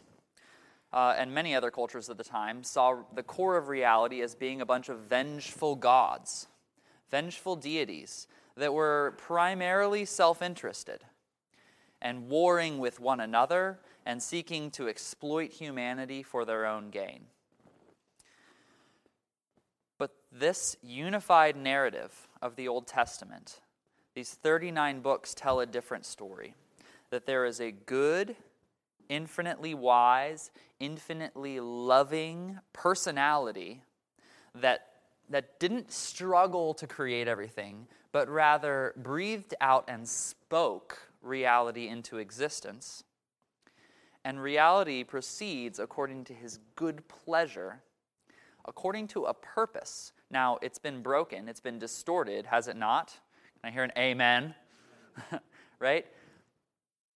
uh, 0.93 1.15
and 1.17 1.33
many 1.33 1.53
other 1.53 1.69
cultures 1.69 2.07
of 2.07 2.15
the 2.15 2.23
time 2.23 2.63
saw 2.63 3.03
the 3.13 3.23
core 3.23 3.57
of 3.57 3.67
reality 3.67 4.21
as 4.21 4.35
being 4.35 4.61
a 4.61 4.65
bunch 4.65 4.87
of 4.87 4.99
vengeful 4.99 5.75
gods, 5.75 6.47
vengeful 7.11 7.57
deities 7.57 8.25
that 8.55 8.73
were 8.73 9.15
primarily 9.17 10.05
self 10.05 10.41
interested 10.41 11.03
and 12.01 12.29
warring 12.29 12.77
with 12.77 13.01
one 13.01 13.19
another 13.19 13.79
and 14.07 14.23
seeking 14.23 14.71
to 14.71 14.87
exploit 14.87 15.51
humanity 15.51 16.23
for 16.23 16.45
their 16.45 16.65
own 16.65 16.89
gain. 16.89 17.25
But 19.97 20.15
this 20.31 20.77
unified 20.81 21.57
narrative 21.57 22.29
of 22.41 22.55
the 22.55 22.69
Old 22.69 22.87
Testament, 22.87 23.59
these 24.15 24.33
39 24.33 25.01
books 25.01 25.33
tell 25.33 25.59
a 25.59 25.65
different 25.65 26.05
story 26.05 26.53
that 27.09 27.25
there 27.25 27.45
is 27.45 27.59
a 27.59 27.71
good, 27.71 28.37
infinitely 29.09 29.73
wise, 29.73 30.51
infinitely 30.79 31.59
loving 31.59 32.59
personality 32.71 33.81
that, 34.55 34.87
that 35.29 35.59
didn't 35.59 35.91
struggle 35.91 36.73
to 36.75 36.87
create 36.87 37.27
everything, 37.27 37.87
but 38.13 38.29
rather 38.29 38.93
breathed 38.95 39.53
out 39.59 39.83
and 39.89 40.07
spoke 40.07 40.97
reality 41.21 41.89
into 41.89 42.19
existence 42.19 43.03
and 44.27 44.43
reality 44.43 45.05
proceeds 45.05 45.79
according 45.79 46.25
to 46.25 46.33
his 46.33 46.59
good 46.75 47.01
pleasure, 47.07 47.81
according 48.65 49.07
to 49.07 49.23
a 49.23 49.33
purpose. 49.33 50.11
Now, 50.29 50.57
it's 50.61 50.79
been 50.79 51.01
broken, 51.01 51.47
it's 51.47 51.61
been 51.61 51.79
distorted, 51.79 52.45
has 52.47 52.67
it 52.67 52.75
not? 52.75 53.17
Can 53.61 53.69
I 53.69 53.71
hear 53.71 53.83
an 53.85 53.93
amen? 53.97 54.53
right? 55.79 56.05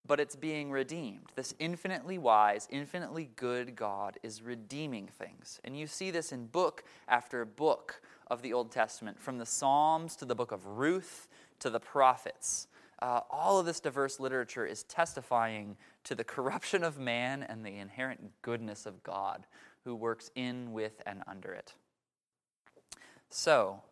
But 0.06 0.20
it's 0.20 0.34
being 0.34 0.70
redeemed. 0.70 1.26
This 1.34 1.54
infinitely 1.58 2.16
wise, 2.16 2.66
infinitely 2.70 3.28
good 3.36 3.76
God 3.76 4.16
is 4.22 4.40
redeeming 4.40 5.06
things. 5.06 5.60
And 5.64 5.78
you 5.78 5.86
see 5.86 6.10
this 6.10 6.32
in 6.32 6.46
book 6.46 6.82
after 7.08 7.44
book 7.44 8.00
of 8.28 8.40
the 8.40 8.54
Old 8.54 8.70
Testament, 8.70 9.20
from 9.20 9.36
the 9.36 9.44
Psalms 9.44 10.16
to 10.16 10.24
the 10.24 10.34
book 10.34 10.50
of 10.50 10.64
Ruth 10.64 11.28
to 11.58 11.68
the 11.68 11.78
prophets 11.78 12.68
uh, 13.02 13.20
all 13.30 13.58
of 13.58 13.66
this 13.66 13.80
diverse 13.80 14.20
literature 14.20 14.64
is 14.64 14.84
testifying 14.84 15.76
to 16.04 16.14
the 16.14 16.22
corruption 16.22 16.84
of 16.84 16.98
man 16.98 17.42
and 17.42 17.66
the 17.66 17.78
inherent 17.78 18.30
goodness 18.42 18.86
of 18.86 19.02
God 19.02 19.44
who 19.84 19.96
works 19.96 20.30
in, 20.36 20.72
with, 20.72 21.02
and 21.04 21.24
under 21.26 21.52
it. 21.52 21.74
So, 23.28 23.82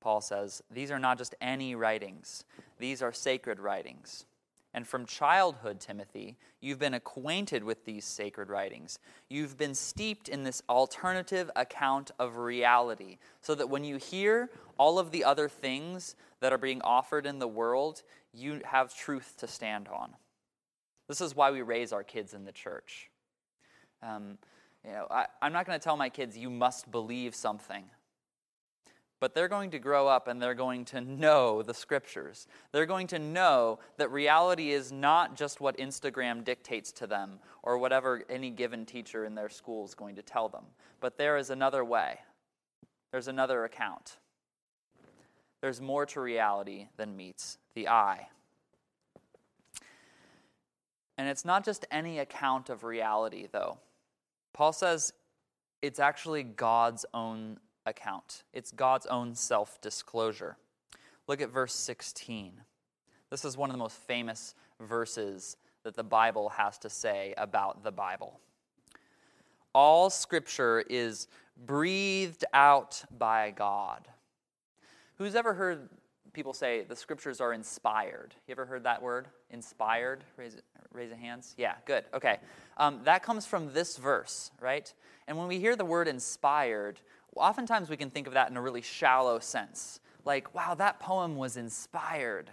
Paul 0.00 0.22
says, 0.22 0.62
these 0.70 0.90
are 0.90 0.98
not 0.98 1.18
just 1.18 1.34
any 1.38 1.74
writings, 1.74 2.44
these 2.78 3.02
are 3.02 3.12
sacred 3.12 3.60
writings. 3.60 4.24
And 4.72 4.86
from 4.86 5.06
childhood, 5.06 5.80
Timothy, 5.80 6.36
you've 6.60 6.78
been 6.78 6.92
acquainted 6.92 7.64
with 7.64 7.86
these 7.86 8.04
sacred 8.04 8.50
writings. 8.50 8.98
You've 9.30 9.56
been 9.56 9.74
steeped 9.74 10.28
in 10.28 10.44
this 10.44 10.62
alternative 10.68 11.50
account 11.56 12.10
of 12.18 12.36
reality, 12.36 13.16
so 13.40 13.54
that 13.54 13.70
when 13.70 13.84
you 13.84 13.96
hear 13.96 14.50
all 14.76 14.98
of 14.98 15.12
the 15.12 15.24
other 15.24 15.48
things 15.48 16.14
that 16.40 16.52
are 16.52 16.58
being 16.58 16.82
offered 16.82 17.24
in 17.24 17.38
the 17.38 17.48
world, 17.48 18.02
you 18.36 18.60
have 18.64 18.94
truth 18.94 19.34
to 19.38 19.46
stand 19.46 19.88
on. 19.88 20.14
This 21.08 21.20
is 21.20 21.34
why 21.34 21.50
we 21.50 21.62
raise 21.62 21.92
our 21.92 22.02
kids 22.02 22.34
in 22.34 22.44
the 22.44 22.52
church. 22.52 23.10
Um, 24.02 24.38
you 24.84 24.92
know, 24.92 25.06
I, 25.10 25.26
I'm 25.40 25.52
not 25.52 25.66
going 25.66 25.78
to 25.78 25.82
tell 25.82 25.96
my 25.96 26.08
kids, 26.08 26.36
you 26.36 26.50
must 26.50 26.90
believe 26.90 27.34
something. 27.34 27.84
But 29.18 29.34
they're 29.34 29.48
going 29.48 29.70
to 29.70 29.78
grow 29.78 30.08
up 30.08 30.28
and 30.28 30.42
they're 30.42 30.54
going 30.54 30.84
to 30.86 31.00
know 31.00 31.62
the 31.62 31.72
scriptures. 31.72 32.46
They're 32.72 32.86
going 32.86 33.06
to 33.08 33.18
know 33.18 33.78
that 33.96 34.10
reality 34.10 34.72
is 34.72 34.92
not 34.92 35.36
just 35.36 35.60
what 35.60 35.78
Instagram 35.78 36.44
dictates 36.44 36.92
to 36.92 37.06
them 37.06 37.38
or 37.62 37.78
whatever 37.78 38.22
any 38.28 38.50
given 38.50 38.84
teacher 38.84 39.24
in 39.24 39.34
their 39.34 39.48
school 39.48 39.86
is 39.86 39.94
going 39.94 40.16
to 40.16 40.22
tell 40.22 40.48
them. 40.48 40.64
But 41.00 41.16
there 41.16 41.38
is 41.38 41.48
another 41.50 41.84
way, 41.84 42.20
there's 43.10 43.28
another 43.28 43.64
account. 43.64 44.18
There's 45.62 45.80
more 45.80 46.04
to 46.06 46.20
reality 46.20 46.88
than 46.98 47.16
meets 47.16 47.56
the 47.76 47.86
eye. 47.86 48.26
And 51.16 51.28
it's 51.28 51.44
not 51.44 51.64
just 51.64 51.86
any 51.92 52.18
account 52.18 52.68
of 52.68 52.82
reality, 52.82 53.46
though. 53.50 53.78
Paul 54.52 54.72
says 54.72 55.12
it's 55.82 56.00
actually 56.00 56.42
God's 56.42 57.06
own 57.14 57.58
account, 57.84 58.42
it's 58.52 58.72
God's 58.72 59.06
own 59.06 59.36
self 59.36 59.80
disclosure. 59.80 60.56
Look 61.28 61.40
at 61.40 61.50
verse 61.50 61.74
16. 61.74 62.52
This 63.30 63.44
is 63.44 63.56
one 63.56 63.70
of 63.70 63.74
the 63.74 63.78
most 63.78 63.96
famous 63.96 64.54
verses 64.80 65.56
that 65.82 65.94
the 65.94 66.04
Bible 66.04 66.48
has 66.50 66.78
to 66.78 66.90
say 66.90 67.34
about 67.36 67.82
the 67.82 67.90
Bible. 67.90 68.40
All 69.74 70.08
scripture 70.08 70.84
is 70.88 71.26
breathed 71.66 72.44
out 72.54 73.04
by 73.18 73.50
God. 73.50 74.06
Who's 75.18 75.34
ever 75.34 75.54
heard 75.54 75.88
people 76.36 76.52
say 76.52 76.82
the 76.82 76.94
scriptures 76.94 77.40
are 77.40 77.54
inspired. 77.54 78.34
You 78.46 78.52
ever 78.52 78.66
heard 78.66 78.84
that 78.84 79.02
word? 79.02 79.26
Inspired? 79.50 80.22
Raise, 80.36 80.58
raise 80.92 81.08
your 81.08 81.16
hands. 81.16 81.54
Yeah, 81.56 81.74
good. 81.86 82.04
Okay. 82.12 82.38
Um, 82.76 83.00
that 83.04 83.22
comes 83.22 83.46
from 83.46 83.72
this 83.72 83.96
verse, 83.96 84.50
right? 84.60 84.92
And 85.26 85.38
when 85.38 85.48
we 85.48 85.58
hear 85.58 85.74
the 85.74 85.84
word 85.84 86.06
inspired, 86.06 87.00
oftentimes 87.34 87.88
we 87.88 87.96
can 87.96 88.10
think 88.10 88.26
of 88.26 88.34
that 88.34 88.50
in 88.50 88.56
a 88.56 88.60
really 88.60 88.82
shallow 88.82 89.38
sense. 89.38 90.00
Like, 90.26 90.54
wow, 90.54 90.74
that 90.74 91.00
poem 91.00 91.36
was 91.36 91.56
inspired. 91.56 92.50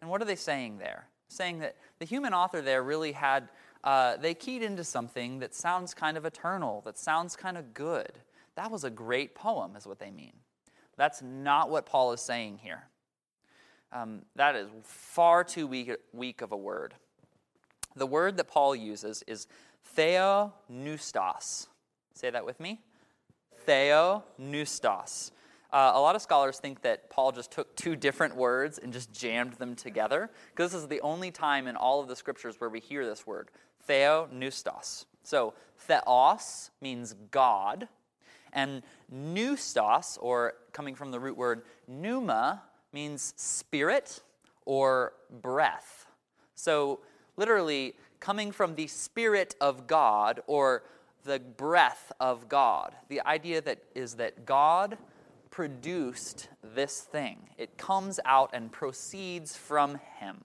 And 0.00 0.08
what 0.08 0.22
are 0.22 0.26
they 0.26 0.36
saying 0.36 0.78
there? 0.78 1.08
Saying 1.26 1.58
that 1.58 1.74
the 1.98 2.04
human 2.04 2.32
author 2.32 2.62
there 2.62 2.84
really 2.84 3.12
had, 3.12 3.48
uh, 3.82 4.16
they 4.16 4.32
keyed 4.32 4.62
into 4.62 4.84
something 4.84 5.40
that 5.40 5.56
sounds 5.56 5.92
kind 5.92 6.16
of 6.16 6.24
eternal, 6.24 6.82
that 6.82 6.96
sounds 6.96 7.34
kind 7.34 7.58
of 7.58 7.74
good. 7.74 8.12
That 8.54 8.70
was 8.70 8.84
a 8.84 8.90
great 8.90 9.34
poem, 9.34 9.74
is 9.74 9.88
what 9.88 9.98
they 9.98 10.12
mean. 10.12 10.34
That's 10.96 11.20
not 11.22 11.70
what 11.70 11.84
Paul 11.86 12.12
is 12.12 12.20
saying 12.20 12.58
here. 12.62 12.87
Um, 13.92 14.22
that 14.36 14.54
is 14.54 14.68
far 14.82 15.44
too 15.44 15.66
weak, 15.66 15.90
weak 16.12 16.42
of 16.42 16.52
a 16.52 16.56
word. 16.56 16.94
The 17.96 18.06
word 18.06 18.36
that 18.36 18.48
Paul 18.48 18.76
uses 18.76 19.24
is 19.26 19.46
theopneustos. 19.96 21.66
Say 22.14 22.30
that 22.30 22.44
with 22.44 22.60
me. 22.60 22.80
Theopneustos. 23.66 25.30
Uh, 25.70 25.92
a 25.94 26.00
lot 26.00 26.16
of 26.16 26.22
scholars 26.22 26.58
think 26.58 26.82
that 26.82 27.10
Paul 27.10 27.32
just 27.32 27.50
took 27.50 27.76
two 27.76 27.94
different 27.94 28.36
words 28.36 28.78
and 28.78 28.92
just 28.92 29.12
jammed 29.12 29.54
them 29.54 29.74
together, 29.74 30.30
because 30.50 30.72
this 30.72 30.82
is 30.82 30.88
the 30.88 31.00
only 31.02 31.30
time 31.30 31.66
in 31.66 31.76
all 31.76 32.00
of 32.00 32.08
the 32.08 32.16
scriptures 32.16 32.56
where 32.58 32.70
we 32.70 32.80
hear 32.80 33.04
this 33.04 33.26
word, 33.26 33.50
theopneustos. 33.86 35.04
So, 35.22 35.52
theos 35.76 36.70
means 36.80 37.14
God, 37.30 37.88
and 38.52 38.82
pneustos, 39.12 40.16
or 40.22 40.54
coming 40.72 40.94
from 40.94 41.10
the 41.10 41.20
root 41.20 41.36
word 41.36 41.62
pneuma, 41.86 42.62
means 42.92 43.34
spirit 43.36 44.20
or 44.64 45.12
breath. 45.42 46.06
So, 46.54 47.00
literally, 47.36 47.94
coming 48.20 48.52
from 48.52 48.74
the 48.74 48.86
Spirit 48.86 49.54
of 49.60 49.86
God 49.86 50.40
or 50.46 50.82
the 51.24 51.38
breath 51.38 52.12
of 52.20 52.48
God. 52.48 52.94
The 53.08 53.20
idea 53.22 53.60
that 53.62 53.82
is 53.94 54.14
that 54.14 54.44
God 54.44 54.98
produced 55.50 56.48
this 56.62 57.00
thing. 57.00 57.38
It 57.56 57.76
comes 57.76 58.20
out 58.24 58.50
and 58.52 58.70
proceeds 58.70 59.56
from 59.56 60.00
Him. 60.18 60.44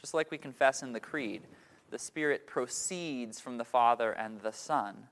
Just 0.00 0.14
like 0.14 0.30
we 0.30 0.38
confess 0.38 0.82
in 0.82 0.92
the 0.92 1.00
Creed, 1.00 1.42
the 1.90 1.98
Spirit 1.98 2.46
proceeds 2.46 3.40
from 3.40 3.58
the 3.58 3.64
Father 3.64 4.12
and 4.12 4.40
the 4.40 4.52
Son. 4.52 5.08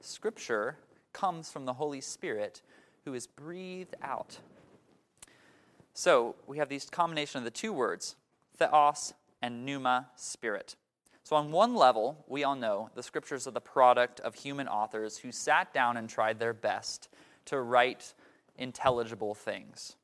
Scripture 0.00 0.76
comes 1.12 1.50
from 1.50 1.64
the 1.64 1.74
Holy 1.74 2.00
Spirit 2.00 2.62
who 3.04 3.14
is 3.14 3.26
breathed 3.26 3.94
out. 4.02 4.38
So 5.94 6.36
we 6.46 6.58
have 6.58 6.68
these 6.68 6.88
combination 6.88 7.38
of 7.38 7.44
the 7.44 7.50
two 7.50 7.72
words, 7.72 8.16
theos 8.56 9.14
and 9.42 9.64
pneuma, 9.64 10.08
spirit. 10.16 10.76
So, 11.22 11.36
on 11.36 11.52
one 11.52 11.74
level, 11.74 12.24
we 12.26 12.44
all 12.44 12.56
know 12.56 12.90
the 12.94 13.02
scriptures 13.02 13.46
are 13.46 13.52
the 13.52 13.60
product 13.60 14.18
of 14.20 14.34
human 14.34 14.66
authors 14.66 15.18
who 15.18 15.30
sat 15.30 15.72
down 15.72 15.96
and 15.96 16.08
tried 16.08 16.38
their 16.38 16.52
best 16.52 17.08
to 17.46 17.60
write 17.60 18.14
intelligible 18.58 19.34
things. 19.34 19.96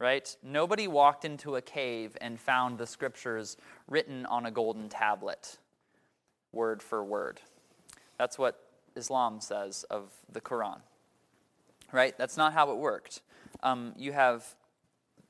Right? 0.00 0.36
Nobody 0.42 0.88
walked 0.88 1.24
into 1.24 1.54
a 1.54 1.62
cave 1.62 2.16
and 2.20 2.40
found 2.40 2.78
the 2.78 2.86
scriptures 2.86 3.56
written 3.88 4.26
on 4.26 4.46
a 4.46 4.50
golden 4.50 4.88
tablet, 4.88 5.58
word 6.52 6.82
for 6.82 7.04
word. 7.04 7.40
That's 8.18 8.36
what 8.36 8.60
Islam 8.96 9.40
says 9.40 9.84
of 9.84 10.12
the 10.32 10.40
Quran. 10.40 10.80
Right? 11.92 12.18
That's 12.18 12.36
not 12.36 12.52
how 12.52 12.72
it 12.72 12.78
worked. 12.78 13.22
Um, 13.62 13.94
you 13.96 14.12
have 14.12 14.44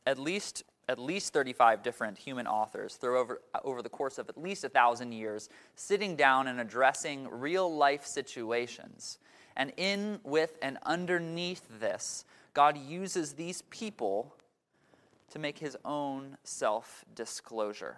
at 0.07 0.19
least 0.19 0.65
at 0.89 0.99
least 0.99 1.33
35 1.33 1.83
different 1.83 2.19
human 2.19 2.47
authors 2.47 2.97
through 2.97 3.19
over, 3.19 3.41
over 3.65 3.83
the 3.83 3.89
course 3.89 4.19
of 4.19 4.29
at 4.29 4.37
least 4.37 4.65
a 4.65 4.69
thousand 4.69 5.13
years, 5.13 5.49
sitting 5.77 6.15
down 6.15 6.47
and 6.47 6.61
addressing 6.61 7.29
real 7.31 7.75
life 7.75 8.05
situations. 8.05 9.19
And 9.57 9.73
in, 9.77 10.21
with, 10.25 10.59
and 10.61 10.79
underneath 10.83 11.63
this, 11.81 12.25
God 12.53 12.77
uses 12.77 13.33
these 13.33 13.63
people 13.63 14.35
to 15.31 15.39
make 15.39 15.59
his 15.59 15.77
own 15.85 16.37
self 16.45 17.05
disclosure, 17.15 17.97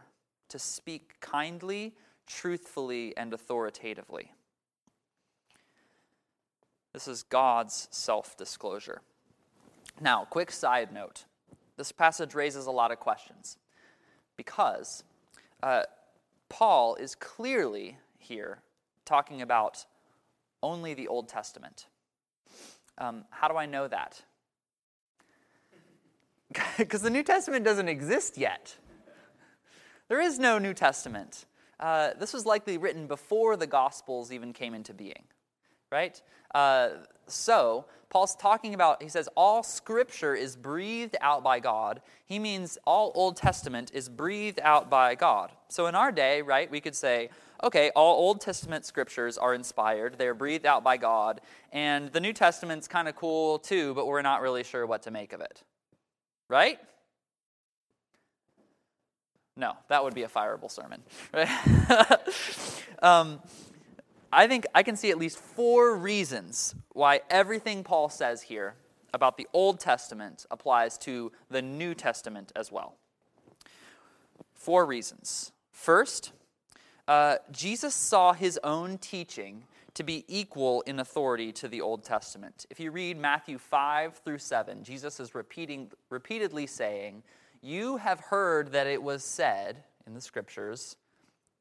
to 0.49 0.59
speak 0.59 1.15
kindly, 1.21 1.95
truthfully, 2.27 3.17
and 3.17 3.33
authoritatively. 3.33 4.33
This 6.93 7.09
is 7.09 7.23
God's 7.25 7.89
self 7.91 8.37
disclosure. 8.37 9.01
Now, 10.01 10.25
quick 10.25 10.51
side 10.51 10.93
note 10.93 11.25
this 11.77 11.93
passage 11.93 12.35
raises 12.35 12.67
a 12.67 12.71
lot 12.71 12.91
of 12.91 12.99
questions 12.99 13.57
because 14.37 15.05
uh, 15.63 15.83
Paul 16.49 16.97
is 16.97 17.15
clearly 17.15 17.99
here 18.19 18.59
talking 19.05 19.43
about 19.43 19.85
only 20.63 20.95
the 20.95 21.09
Old 21.09 21.29
Testament. 21.29 21.87
Um, 22.99 23.25
how 23.31 23.49
do 23.49 23.57
I 23.57 23.67
know 23.67 23.89
that? 23.89 24.23
Because 26.79 27.03
the 27.03 27.11
New 27.11 27.23
Testament 27.23 27.65
doesn't 27.65 27.89
exist 27.89 28.39
yet. 28.39 28.77
There 30.09 30.21
is 30.21 30.39
no 30.39 30.59
New 30.59 30.75
Testament. 30.75 31.47
Uh, 31.81 32.11
this 32.19 32.33
was 32.33 32.47
likely 32.47 32.79
written 32.79 33.07
before 33.07 33.57
the 33.57 33.67
Gospels 33.67 34.31
even 34.33 34.53
came 34.53 34.73
into 34.73 34.95
being, 34.95 35.25
right? 35.91 36.21
Uh, 36.55 36.91
so, 37.27 37.85
Paul's 38.09 38.37
talking 38.37 38.73
about, 38.73 39.03
he 39.03 39.09
says, 39.09 39.29
all 39.37 39.63
scripture 39.63 40.35
is 40.35 40.57
breathed 40.57 41.17
out 41.21 41.43
by 41.43 41.61
God. 41.61 42.01
He 42.25 42.39
means 42.39 42.79
all 42.87 43.13
Old 43.15 43.37
Testament 43.37 43.91
is 43.93 44.09
breathed 44.09 44.61
out 44.63 44.89
by 44.89 45.15
God. 45.17 45.51
So, 45.69 45.87
in 45.87 45.95
our 45.95 46.13
day, 46.13 46.43
right, 46.43 46.71
we 46.71 46.81
could 46.81 46.95
say, 46.95 47.31
okay, 47.63 47.91
all 47.97 48.15
Old 48.17 48.41
Testament 48.41 48.85
scriptures 48.85 49.39
are 49.39 49.55
inspired, 49.55 50.19
they're 50.19 50.35
breathed 50.35 50.67
out 50.67 50.85
by 50.85 50.97
God, 50.97 51.41
and 51.73 52.13
the 52.13 52.21
New 52.21 52.33
Testament's 52.33 52.87
kind 52.87 53.09
of 53.09 53.17
cool 53.17 53.59
too, 53.59 53.95
but 53.95 54.07
we're 54.07 54.23
not 54.23 54.41
really 54.41 54.65
sure 54.65 54.87
what 54.87 55.03
to 55.03 55.11
make 55.11 55.33
of 55.33 55.41
it. 55.41 55.63
Right? 56.49 56.79
No, 59.57 59.73
that 59.89 60.05
would 60.05 60.15
be 60.15 60.23
a 60.23 60.29
fireable 60.29 60.71
sermon. 60.71 61.03
Right? 61.33 61.49
um, 63.03 63.41
I 64.33 64.47
think 64.47 64.67
I 64.75 64.83
can 64.83 64.97
see 64.97 65.11
at 65.11 65.19
least 65.19 65.39
four 65.39 65.97
reasons 65.97 66.75
why 66.93 67.21
everything 67.31 67.85
Paul 67.85 68.09
says 68.09 68.43
here 68.43 68.75
about 69.15 69.37
the 69.37 69.47
Old 69.53 69.81
Testament 69.81 70.47
applies 70.51 70.99
to 70.99 71.33
the 71.51 71.63
New 71.63 71.95
Testament 71.95 72.53
as 72.55 72.71
well. 72.71 72.97
Four 74.55 74.85
reasons. 74.85 75.53
First, 75.71 76.33
uh, 77.07 77.37
Jesus 77.53 77.95
saw 77.95 78.33
his 78.33 78.59
own 78.65 78.99
teaching 78.99 79.65
to 79.95 80.03
be 80.03 80.25
equal 80.29 80.83
in 80.83 81.01
authority 81.01 81.53
to 81.53 81.69
the 81.69 81.81
Old 81.81 82.05
Testament. 82.05 82.67
If 82.69 82.79
you 82.79 82.91
read 82.91 83.17
Matthew 83.17 83.57
5 83.57 84.17
through 84.25 84.39
7, 84.39 84.85
Jesus 84.85 85.21
is 85.21 85.35
repeating, 85.35 85.91
repeatedly 86.11 86.67
saying, 86.67 87.23
You 87.63 87.97
have 87.97 88.21
heard 88.21 88.73
that 88.73 88.87
it 88.87 89.03
was 89.03 89.25
said 89.25 89.85
in 90.07 90.13
the 90.13 90.21
scriptures, 90.21 90.97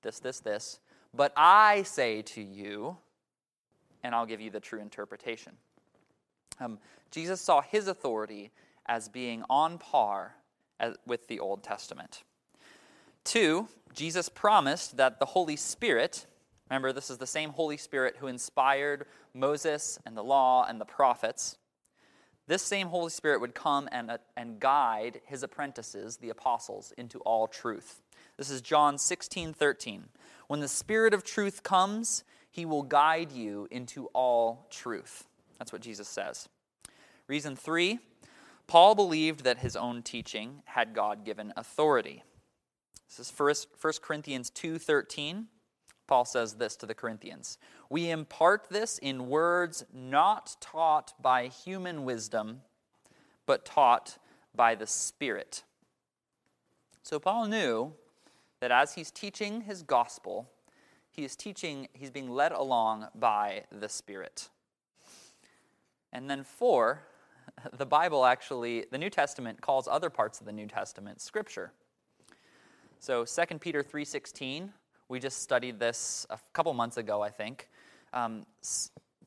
this, 0.01 0.19
this, 0.19 0.41
this, 0.41 0.79
but 1.15 1.33
I 1.35 1.83
say 1.83 2.21
to 2.21 2.41
you, 2.41 2.97
and 4.03 4.13
I'll 4.13 4.25
give 4.25 4.41
you 4.41 4.49
the 4.49 4.59
true 4.59 4.79
interpretation. 4.79 5.53
Um, 6.59 6.79
Jesus 7.11 7.41
saw 7.41 7.61
his 7.61 7.87
authority 7.87 8.51
as 8.85 9.09
being 9.09 9.43
on 9.49 9.77
par 9.77 10.35
as, 10.79 10.95
with 11.05 11.27
the 11.27 11.39
Old 11.39 11.63
Testament. 11.63 12.23
Two, 13.23 13.67
Jesus 13.93 14.29
promised 14.29 14.97
that 14.97 15.19
the 15.19 15.25
Holy 15.25 15.55
Spirit, 15.55 16.27
remember, 16.69 16.93
this 16.93 17.09
is 17.09 17.17
the 17.17 17.27
same 17.27 17.51
Holy 17.51 17.77
Spirit 17.77 18.17
who 18.19 18.27
inspired 18.27 19.05
Moses 19.33 19.99
and 20.05 20.15
the 20.15 20.23
law 20.23 20.65
and 20.67 20.79
the 20.79 20.85
prophets. 20.85 21.57
This 22.47 22.61
same 22.61 22.87
Holy 22.87 23.09
Spirit 23.09 23.41
would 23.41 23.55
come 23.55 23.89
and, 23.91 24.11
uh, 24.11 24.17
and 24.37 24.59
guide 24.59 25.21
his 25.25 25.41
apprentices, 25.41 26.17
the 26.17 26.29
apostles, 26.29 26.93
into 26.97 27.19
all 27.19 27.47
truth. 27.47 28.01
This 28.37 28.49
is 28.49 28.61
John 28.61 28.97
16 28.97 29.53
13. 29.53 30.05
When 30.47 30.59
the 30.59 30.67
Spirit 30.67 31.13
of 31.13 31.23
truth 31.23 31.63
comes, 31.63 32.23
he 32.51 32.65
will 32.65 32.83
guide 32.83 33.31
you 33.31 33.67
into 33.71 34.07
all 34.13 34.67
truth. 34.69 35.27
That's 35.59 35.73
what 35.73 35.81
Jesus 35.81 36.07
says. 36.07 36.47
Reason 37.27 37.55
three 37.55 37.99
Paul 38.67 38.95
believed 38.95 39.43
that 39.43 39.59
his 39.59 39.75
own 39.75 40.01
teaching 40.01 40.63
had 40.65 40.95
God 40.95 41.23
given 41.23 41.53
authority. 41.55 42.23
This 43.07 43.19
is 43.19 43.31
1 43.31 44.01
Corinthians 44.01 44.49
2:13. 44.49 45.49
Paul 46.07 46.25
says 46.25 46.55
this 46.55 46.75
to 46.77 46.85
the 46.85 46.93
Corinthians 46.93 47.57
We 47.89 48.09
impart 48.09 48.69
this 48.69 48.97
in 48.99 49.29
words 49.29 49.85
not 49.93 50.55
taught 50.59 51.13
by 51.21 51.47
human 51.47 52.05
wisdom, 52.05 52.61
but 53.45 53.65
taught 53.65 54.17
by 54.53 54.75
the 54.75 54.87
Spirit. 54.87 55.63
So 57.03 57.19
Paul 57.19 57.47
knew 57.47 57.93
that 58.65 58.71
as 58.71 58.95
he's 58.95 59.11
teaching 59.11 59.61
his 59.61 59.83
gospel, 59.83 60.49
he 61.11 61.23
is 61.23 61.35
teaching, 61.35 61.87
he's 61.93 62.09
being 62.09 62.31
led 62.31 62.51
along 62.51 63.05
by 63.13 63.61
the 63.71 63.87
Spirit. 63.87 64.49
And 66.11 66.27
then, 66.27 66.43
four, 66.43 67.03
the 67.77 67.85
Bible 67.85 68.25
actually, 68.25 68.85
the 68.89 68.97
New 68.97 69.11
Testament 69.11 69.61
calls 69.61 69.87
other 69.87 70.09
parts 70.09 70.39
of 70.39 70.47
the 70.47 70.51
New 70.51 70.65
Testament 70.65 71.21
scripture. 71.21 71.73
So 72.97 73.23
2 73.23 73.59
Peter 73.59 73.83
3.16, 73.83 74.69
we 75.09 75.19
just 75.19 75.43
studied 75.43 75.79
this 75.79 76.25
a 76.31 76.39
couple 76.53 76.73
months 76.73 76.97
ago, 76.97 77.21
I 77.21 77.29
think. 77.29 77.69
Um, 78.13 78.47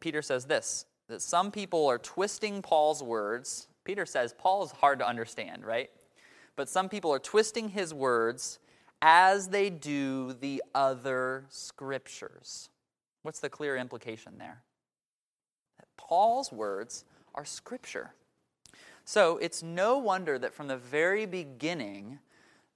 Peter 0.01 0.21
says 0.21 0.47
this, 0.47 0.85
that 1.07 1.23
some 1.23 1.53
people 1.53 1.87
are 1.87 1.99
twisting 1.99 2.61
Paul's 2.61 3.05
words. 3.05 3.69
Peter 3.85 4.05
says 4.05 4.35
Paul 4.37 4.65
is 4.65 4.73
hard 4.73 4.99
to 4.99 5.07
understand, 5.07 5.65
right? 5.65 5.91
But 6.57 6.69
some 6.69 6.89
people 6.89 7.13
are 7.13 7.21
twisting 7.21 7.69
his 7.69 7.95
words 7.95 8.59
as 9.03 9.49
they 9.49 9.71
do 9.71 10.33
the 10.33 10.63
other 10.75 11.45
scriptures. 11.49 12.71
What's 13.23 13.41
the 13.41 13.49
clear 13.49 13.77
implication 13.77 14.39
there? 14.39 14.63
That 15.79 15.89
Paul's 15.97 16.53
words 16.53 17.05
are 17.35 17.45
scripture. 17.45 18.15
So 19.05 19.39
it's 19.39 19.63
no 19.63 19.99
wonder 19.99 20.39
that 20.39 20.53
from 20.53 20.69
the 20.69 20.77
very 20.77 21.27
beginning, 21.27 22.19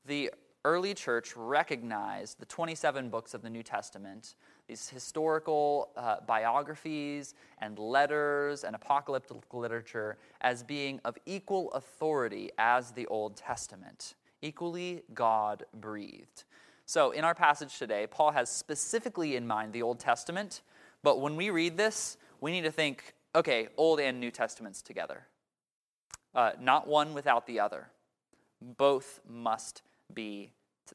the 0.07 0.31
early 0.65 0.95
church 0.95 1.37
recognized 1.37 2.39
the 2.39 2.47
27 2.47 3.11
books 3.11 3.35
of 3.35 3.43
the 3.43 3.51
New 3.51 3.63
Testament, 3.63 4.37
these 4.69 4.89
historical 4.89 5.91
uh, 5.97 6.17
biographies 6.27 7.35
and 7.59 7.79
letters 7.79 8.63
and 8.65 8.77
apocalyptic 8.77 9.53
literature, 9.53 10.17
as 10.41 10.63
being 10.63 11.01
of 11.05 11.19
equal 11.27 11.73
authority 11.73 12.51
as 12.59 12.93
the 12.93 13.07
Old 13.07 13.37
Testament 13.37 14.15
equally 14.43 15.03
God 15.15 15.65
breathed. 15.73 16.45
So, 16.85 17.13
in 17.13 17.25
our 17.25 17.35
passage 17.35 17.79
today, 17.79 18.07
Paul 18.11 18.33
has 18.33 18.51
specifically 18.51 19.37
in 19.37 19.47
mind 19.47 19.73
the 19.73 19.83
Old 19.83 19.99
Testament, 19.99 20.61
but 21.03 21.21
when 21.21 21.37
we 21.37 21.49
read 21.51 21.77
this, 21.77 22.19
we 22.41 22.51
need 22.51 22.63
to 22.63 22.73
think 22.73 23.15
okay, 23.35 23.69
Old 23.79 23.99
and 23.99 24.21
New 24.21 24.31
Testaments 24.31 24.83
together. 24.83 25.27
Uh, 26.35 26.53
not 26.61 26.87
one 26.87 27.15
without 27.15 27.47
the 27.47 27.61
other. 27.61 27.89
Both 28.61 29.21
must 29.29 29.83
be 30.13 30.53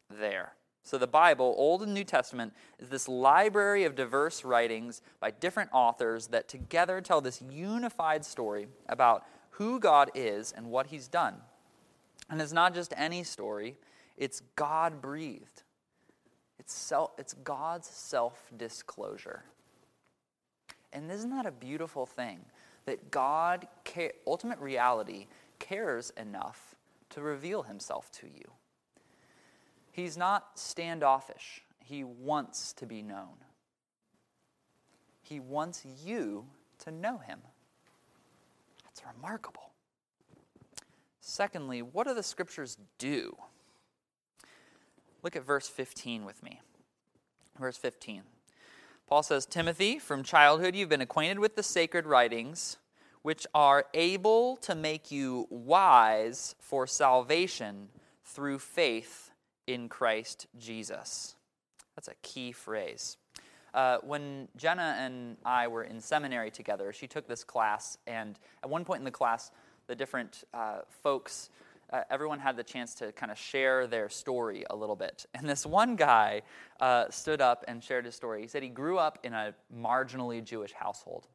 there. 0.09 0.53
So, 0.83 0.97
the 0.97 1.07
Bible, 1.07 1.53
Old 1.57 1.81
and 1.83 1.93
New 1.93 2.03
Testament, 2.03 2.53
is 2.79 2.89
this 2.89 3.07
library 3.07 3.83
of 3.83 3.95
diverse 3.95 4.45
writings 4.45 5.01
by 5.19 5.31
different 5.31 5.69
authors 5.73 6.27
that 6.27 6.47
together 6.47 7.01
tell 7.01 7.21
this 7.21 7.41
unified 7.41 8.23
story 8.23 8.67
about 8.87 9.25
who 9.51 9.79
God 9.79 10.11
is 10.13 10.51
and 10.51 10.67
what 10.67 10.87
he's 10.87 11.07
done. 11.07 11.35
And 12.29 12.41
it's 12.41 12.53
not 12.53 12.73
just 12.73 12.93
any 12.97 13.23
story, 13.23 13.77
it's 14.17 14.41
God 14.55 15.01
breathed. 15.01 15.63
It's, 16.59 16.73
self, 16.73 17.11
it's 17.17 17.33
God's 17.33 17.87
self 17.87 18.51
disclosure. 18.57 19.43
And 20.91 21.11
isn't 21.11 21.29
that 21.29 21.45
a 21.45 21.51
beautiful 21.51 22.05
thing? 22.05 22.39
That 22.85 23.11
God, 23.11 23.67
ultimate 24.25 24.59
reality, 24.59 25.27
cares 25.59 26.11
enough 26.17 26.75
to 27.09 27.21
reveal 27.21 27.63
himself 27.63 28.11
to 28.13 28.27
you. 28.27 28.51
He's 29.91 30.17
not 30.17 30.59
standoffish, 30.59 31.63
he 31.83 32.03
wants 32.03 32.73
to 32.73 32.85
be 32.85 33.01
known. 33.01 33.35
He 35.21 35.39
wants 35.39 35.85
you 36.05 36.45
to 36.79 36.91
know 36.91 37.17
him. 37.17 37.39
That's 38.85 39.01
remarkable. 39.15 39.66
Secondly, 41.29 41.81
what 41.81 42.07
do 42.07 42.13
the 42.13 42.23
scriptures 42.23 42.77
do? 42.97 43.35
Look 45.23 45.35
at 45.35 45.45
verse 45.45 45.67
15 45.67 46.23
with 46.23 46.41
me. 46.41 46.61
Verse 47.59 47.75
15. 47.75 48.21
Paul 49.07 49.23
says, 49.23 49.45
Timothy, 49.45 49.99
from 49.99 50.23
childhood 50.23 50.73
you've 50.73 50.87
been 50.87 51.01
acquainted 51.01 51.39
with 51.39 51.57
the 51.57 51.63
sacred 51.63 52.05
writings, 52.05 52.77
which 53.23 53.45
are 53.53 53.87
able 53.93 54.55
to 54.57 54.73
make 54.73 55.11
you 55.11 55.47
wise 55.49 56.55
for 56.61 56.87
salvation 56.87 57.89
through 58.23 58.59
faith 58.59 59.31
in 59.67 59.89
Christ 59.89 60.47
Jesus. 60.57 61.35
That's 61.97 62.07
a 62.07 62.15
key 62.21 62.53
phrase. 62.53 63.17
Uh, 63.73 63.97
when 64.01 64.47
Jenna 64.55 64.95
and 64.97 65.35
I 65.43 65.67
were 65.67 65.83
in 65.83 65.99
seminary 65.99 66.51
together, 66.51 66.93
she 66.93 67.05
took 67.05 67.27
this 67.27 67.43
class, 67.43 67.97
and 68.07 68.39
at 68.63 68.69
one 68.69 68.85
point 68.85 68.99
in 68.99 69.05
the 69.05 69.11
class, 69.11 69.51
the 69.87 69.95
different 69.95 70.43
uh, 70.53 70.79
folks, 71.03 71.49
uh, 71.91 72.01
everyone 72.09 72.39
had 72.39 72.57
the 72.57 72.63
chance 72.63 72.93
to 72.95 73.11
kind 73.13 73.31
of 73.31 73.37
share 73.37 73.87
their 73.87 74.09
story 74.09 74.65
a 74.69 74.75
little 74.75 74.95
bit. 74.95 75.25
And 75.33 75.49
this 75.49 75.65
one 75.65 75.95
guy 75.95 76.41
uh, 76.79 77.05
stood 77.09 77.41
up 77.41 77.63
and 77.67 77.83
shared 77.83 78.05
his 78.05 78.15
story. 78.15 78.41
He 78.41 78.47
said 78.47 78.63
he 78.63 78.69
grew 78.69 78.97
up 78.97 79.19
in 79.23 79.33
a 79.33 79.53
marginally 79.75 80.43
Jewish 80.43 80.73
household. 80.73 81.27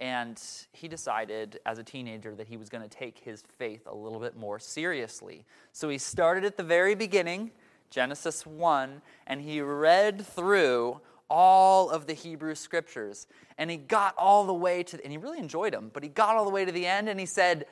And 0.00 0.42
he 0.72 0.88
decided 0.88 1.60
as 1.64 1.78
a 1.78 1.84
teenager 1.84 2.34
that 2.34 2.48
he 2.48 2.56
was 2.56 2.68
going 2.68 2.82
to 2.82 2.88
take 2.88 3.18
his 3.20 3.44
faith 3.58 3.86
a 3.86 3.94
little 3.94 4.18
bit 4.18 4.36
more 4.36 4.58
seriously. 4.58 5.44
So 5.72 5.88
he 5.88 5.98
started 5.98 6.44
at 6.44 6.56
the 6.56 6.64
very 6.64 6.96
beginning, 6.96 7.52
Genesis 7.90 8.44
1, 8.44 9.00
and 9.28 9.40
he 9.40 9.60
read 9.60 10.26
through 10.26 11.00
all 11.30 11.90
of 11.90 12.06
the 12.06 12.12
Hebrew 12.12 12.56
scriptures. 12.56 13.28
And 13.56 13.70
he 13.70 13.76
got 13.76 14.16
all 14.18 14.44
the 14.44 14.54
way 14.54 14.82
to, 14.82 15.02
and 15.04 15.12
he 15.12 15.18
really 15.18 15.38
enjoyed 15.38 15.72
them, 15.72 15.90
but 15.92 16.02
he 16.02 16.08
got 16.08 16.36
all 16.36 16.44
the 16.44 16.50
way 16.50 16.64
to 16.64 16.72
the 16.72 16.86
end 16.86 17.08
and 17.08 17.20
he 17.20 17.26
said, 17.26 17.66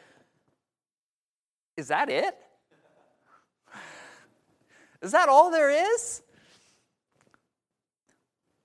is 1.77 1.89
that 1.89 2.09
it? 2.09 2.37
Is 5.01 5.13
that 5.13 5.29
all 5.29 5.51
there 5.51 5.71
is? 5.71 6.23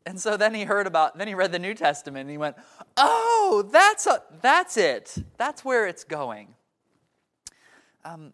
And 0.06 0.20
so 0.22 0.38
then 0.38 0.54
he 0.54 0.64
heard 0.64 0.88
about, 0.88 1.18
then 1.18 1.28
he 1.28 1.34
read 1.34 1.52
the 1.52 1.60
New 1.60 1.74
Testament 1.74 2.22
and 2.22 2.30
he 2.30 2.38
went, 2.38 2.56
oh, 2.96 3.68
that's, 3.72 4.08
a, 4.08 4.22
that's 4.42 4.78
it. 4.78 5.18
That's 5.38 5.66
where 5.66 5.86
it's 5.86 6.06
going. 6.06 6.56
Um, 8.06 8.32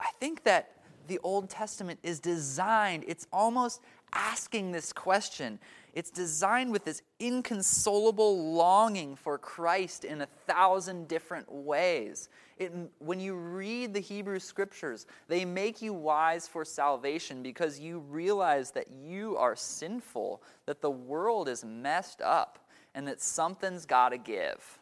I 0.00 0.08
think 0.20 0.44
that 0.44 0.70
the 1.06 1.18
Old 1.22 1.50
Testament 1.50 1.98
is 2.02 2.20
designed, 2.20 3.04
it's 3.06 3.26
almost 3.32 3.82
asking 4.12 4.72
this 4.72 4.92
question. 4.92 5.58
It's 5.94 6.10
designed 6.10 6.72
with 6.72 6.84
this 6.84 7.02
inconsolable 7.18 8.52
longing 8.52 9.16
for 9.16 9.38
Christ 9.38 10.04
in 10.04 10.20
a 10.20 10.26
thousand 10.46 11.08
different 11.08 11.50
ways. 11.50 12.28
It, 12.56 12.72
when 12.98 13.20
you 13.20 13.34
read 13.34 13.94
the 13.94 14.00
Hebrew 14.00 14.38
scriptures, 14.38 15.06
they 15.28 15.44
make 15.44 15.80
you 15.80 15.92
wise 15.92 16.46
for 16.46 16.64
salvation 16.64 17.42
because 17.42 17.78
you 17.78 18.00
realize 18.00 18.70
that 18.72 18.90
you 18.90 19.36
are 19.36 19.56
sinful, 19.56 20.42
that 20.66 20.80
the 20.80 20.90
world 20.90 21.48
is 21.48 21.64
messed 21.64 22.20
up, 22.20 22.58
and 22.94 23.06
that 23.06 23.20
something's 23.20 23.86
got 23.86 24.10
to 24.10 24.18
give. 24.18 24.78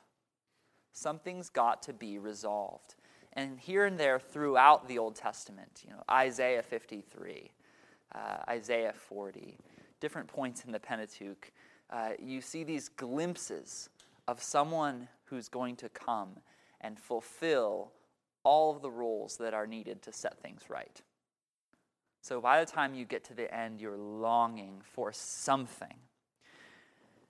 Something's 0.93 1.51
got 1.51 1.83
to 1.83 1.93
be 1.93 2.19
resolved. 2.19 2.95
And 3.35 3.61
here 3.61 3.85
and 3.85 3.99
there 3.99 4.19
throughout 4.19 4.89
the 4.89 4.99
Old 4.99 5.15
Testament, 5.15 5.83
you 5.85 5.91
know, 5.91 6.03
Isaiah 6.11 6.63
53, 6.63 7.51
uh, 8.15 8.19
Isaiah 8.49 8.95
40, 8.95 9.59
different 10.01 10.29
points 10.29 10.65
in 10.65 10.73
the 10.73 10.81
Pentateuch, 10.81 11.53
uh, 11.91 12.11
you 12.19 12.41
see 12.41 12.65
these 12.65 12.89
glimpses 12.89 13.89
of 14.29 14.43
someone 14.43 15.09
who's 15.25 15.49
going 15.49 15.77
to 15.77 15.89
come 15.89 16.31
and 16.81 16.99
fulfill 16.99 17.93
all 18.45 18.75
of 18.75 18.83
the 18.83 18.91
roles 18.91 19.37
that 19.39 19.55
are 19.55 19.67
needed 19.67 20.03
to 20.03 20.13
set 20.13 20.39
things 20.41 20.63
right. 20.69 21.03
So 22.23 22.41
by 22.41 22.59
the 22.61 22.71
time 22.71 22.95
you 22.95 23.05
get 23.05 23.25
to 23.25 23.35
the 23.35 23.53
end, 23.55 23.81
you're 23.81 23.97
longing 23.97 24.83
for 24.83 25.13
something. 25.13 25.95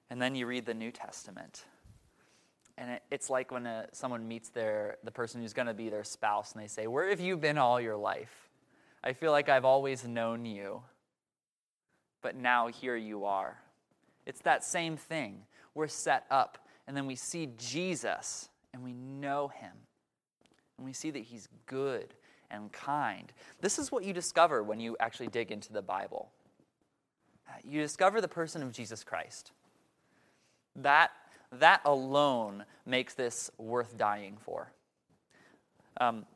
And 0.09 0.22
then 0.22 0.35
you 0.35 0.46
read 0.46 0.66
the 0.66 0.74
New 0.74 0.90
Testament. 0.90 1.64
And 2.79 2.92
it, 2.92 3.02
it's 3.11 3.29
like 3.29 3.50
when 3.50 3.66
a, 3.66 3.88
someone 3.92 4.26
meets 4.26 4.50
their, 4.50 4.96
the 5.05 5.11
person 5.11 5.40
who's 5.40 5.52
going 5.52 5.66
to 5.66 5.74
be 5.74 5.88
their 5.88 6.05
spouse 6.05 6.52
and 6.52 6.62
they 6.62 6.68
say, 6.68 6.87
Where 6.87 7.09
have 7.09 7.20
you 7.20 7.37
been 7.37 7.59
all 7.59 7.81
your 7.81 7.96
life? 7.96 8.48
I 9.02 9.12
feel 9.12 9.33
like 9.33 9.48
I've 9.48 9.64
always 9.64 10.07
known 10.07 10.44
you 10.44 10.83
but 12.26 12.34
now 12.34 12.66
here 12.66 12.96
you 12.96 13.24
are. 13.24 13.56
It's 14.26 14.40
that 14.40 14.64
same 14.64 14.96
thing. 14.96 15.42
We're 15.74 15.86
set 15.86 16.26
up, 16.28 16.58
and 16.88 16.96
then 16.96 17.06
we 17.06 17.14
see 17.14 17.50
Jesus, 17.56 18.48
and 18.74 18.82
we 18.82 18.92
know 18.94 19.46
him. 19.46 19.70
And 20.76 20.84
we 20.84 20.92
see 20.92 21.12
that 21.12 21.20
he's 21.20 21.48
good 21.66 22.14
and 22.50 22.72
kind. 22.72 23.32
This 23.60 23.78
is 23.78 23.92
what 23.92 24.02
you 24.02 24.12
discover 24.12 24.64
when 24.64 24.80
you 24.80 24.96
actually 24.98 25.28
dig 25.28 25.52
into 25.52 25.72
the 25.72 25.82
Bible. 25.82 26.32
You 27.62 27.80
discover 27.80 28.20
the 28.20 28.26
person 28.26 28.60
of 28.60 28.72
Jesus 28.72 29.04
Christ. 29.04 29.52
That, 30.74 31.12
that 31.52 31.80
alone 31.84 32.64
makes 32.86 33.14
this 33.14 33.52
worth 33.56 33.96
dying 33.96 34.36
for. 34.40 34.72
Um, 36.00 36.26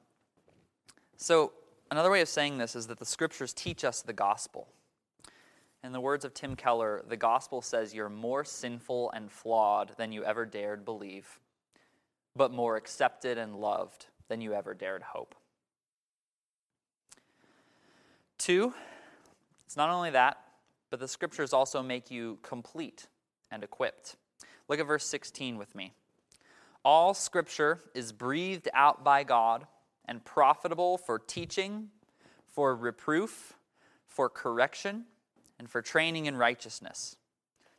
so, 1.17 1.51
another 1.91 2.13
way 2.13 2.21
of 2.21 2.29
saying 2.29 2.59
this 2.59 2.77
is 2.77 2.87
that 2.87 3.01
the 3.01 3.05
scriptures 3.05 3.53
teach 3.53 3.83
us 3.83 4.03
the 4.03 4.13
gospel. 4.13 4.69
In 5.83 5.93
the 5.93 6.01
words 6.01 6.27
of 6.27 6.35
Tim 6.35 6.57
Keller, 6.57 7.03
the 7.09 7.17
gospel 7.17 7.63
says 7.63 7.95
you're 7.95 8.11
more 8.11 8.45
sinful 8.45 9.11
and 9.13 9.33
flawed 9.33 9.93
than 9.97 10.13
you 10.13 10.23
ever 10.25 10.45
dared 10.45 10.85
believe, 10.85 11.41
but 12.37 12.53
more 12.53 12.77
accepted 12.77 13.39
and 13.39 13.57
loved 13.57 14.07
than 14.29 14.43
you 14.43 14.53
ever 14.53 14.75
dared 14.75 15.03
hope. 15.03 15.35
Two, 18.37 18.75
it's 19.65 19.77
not 19.77 19.89
only 19.89 20.11
that, 20.11 20.39
but 20.91 21.01
the 21.01 21.09
scriptures 21.09 21.55
also 21.55 21.83
make 21.83 22.11
you 22.11 22.39
complete 22.43 23.09
and 23.51 23.65
equipped. 23.65 24.17
Look 24.69 24.81
at 24.81 24.87
verse 24.87 25.07
16 25.07 25.57
with 25.57 25.75
me. 25.75 25.95
All 26.85 27.15
scripture 27.15 27.81
is 27.95 28.13
breathed 28.13 28.69
out 28.75 29.03
by 29.03 29.25
God 29.25 29.67
and 30.05 30.25
profitable 30.25 30.99
for 30.99 31.19
teaching, 31.19 31.89
for 32.47 32.77
reproof, 32.77 33.55
for 34.07 34.29
correction 34.29 35.07
and 35.61 35.69
for 35.69 35.83
training 35.83 36.25
in 36.25 36.39
righteousness, 36.39 37.17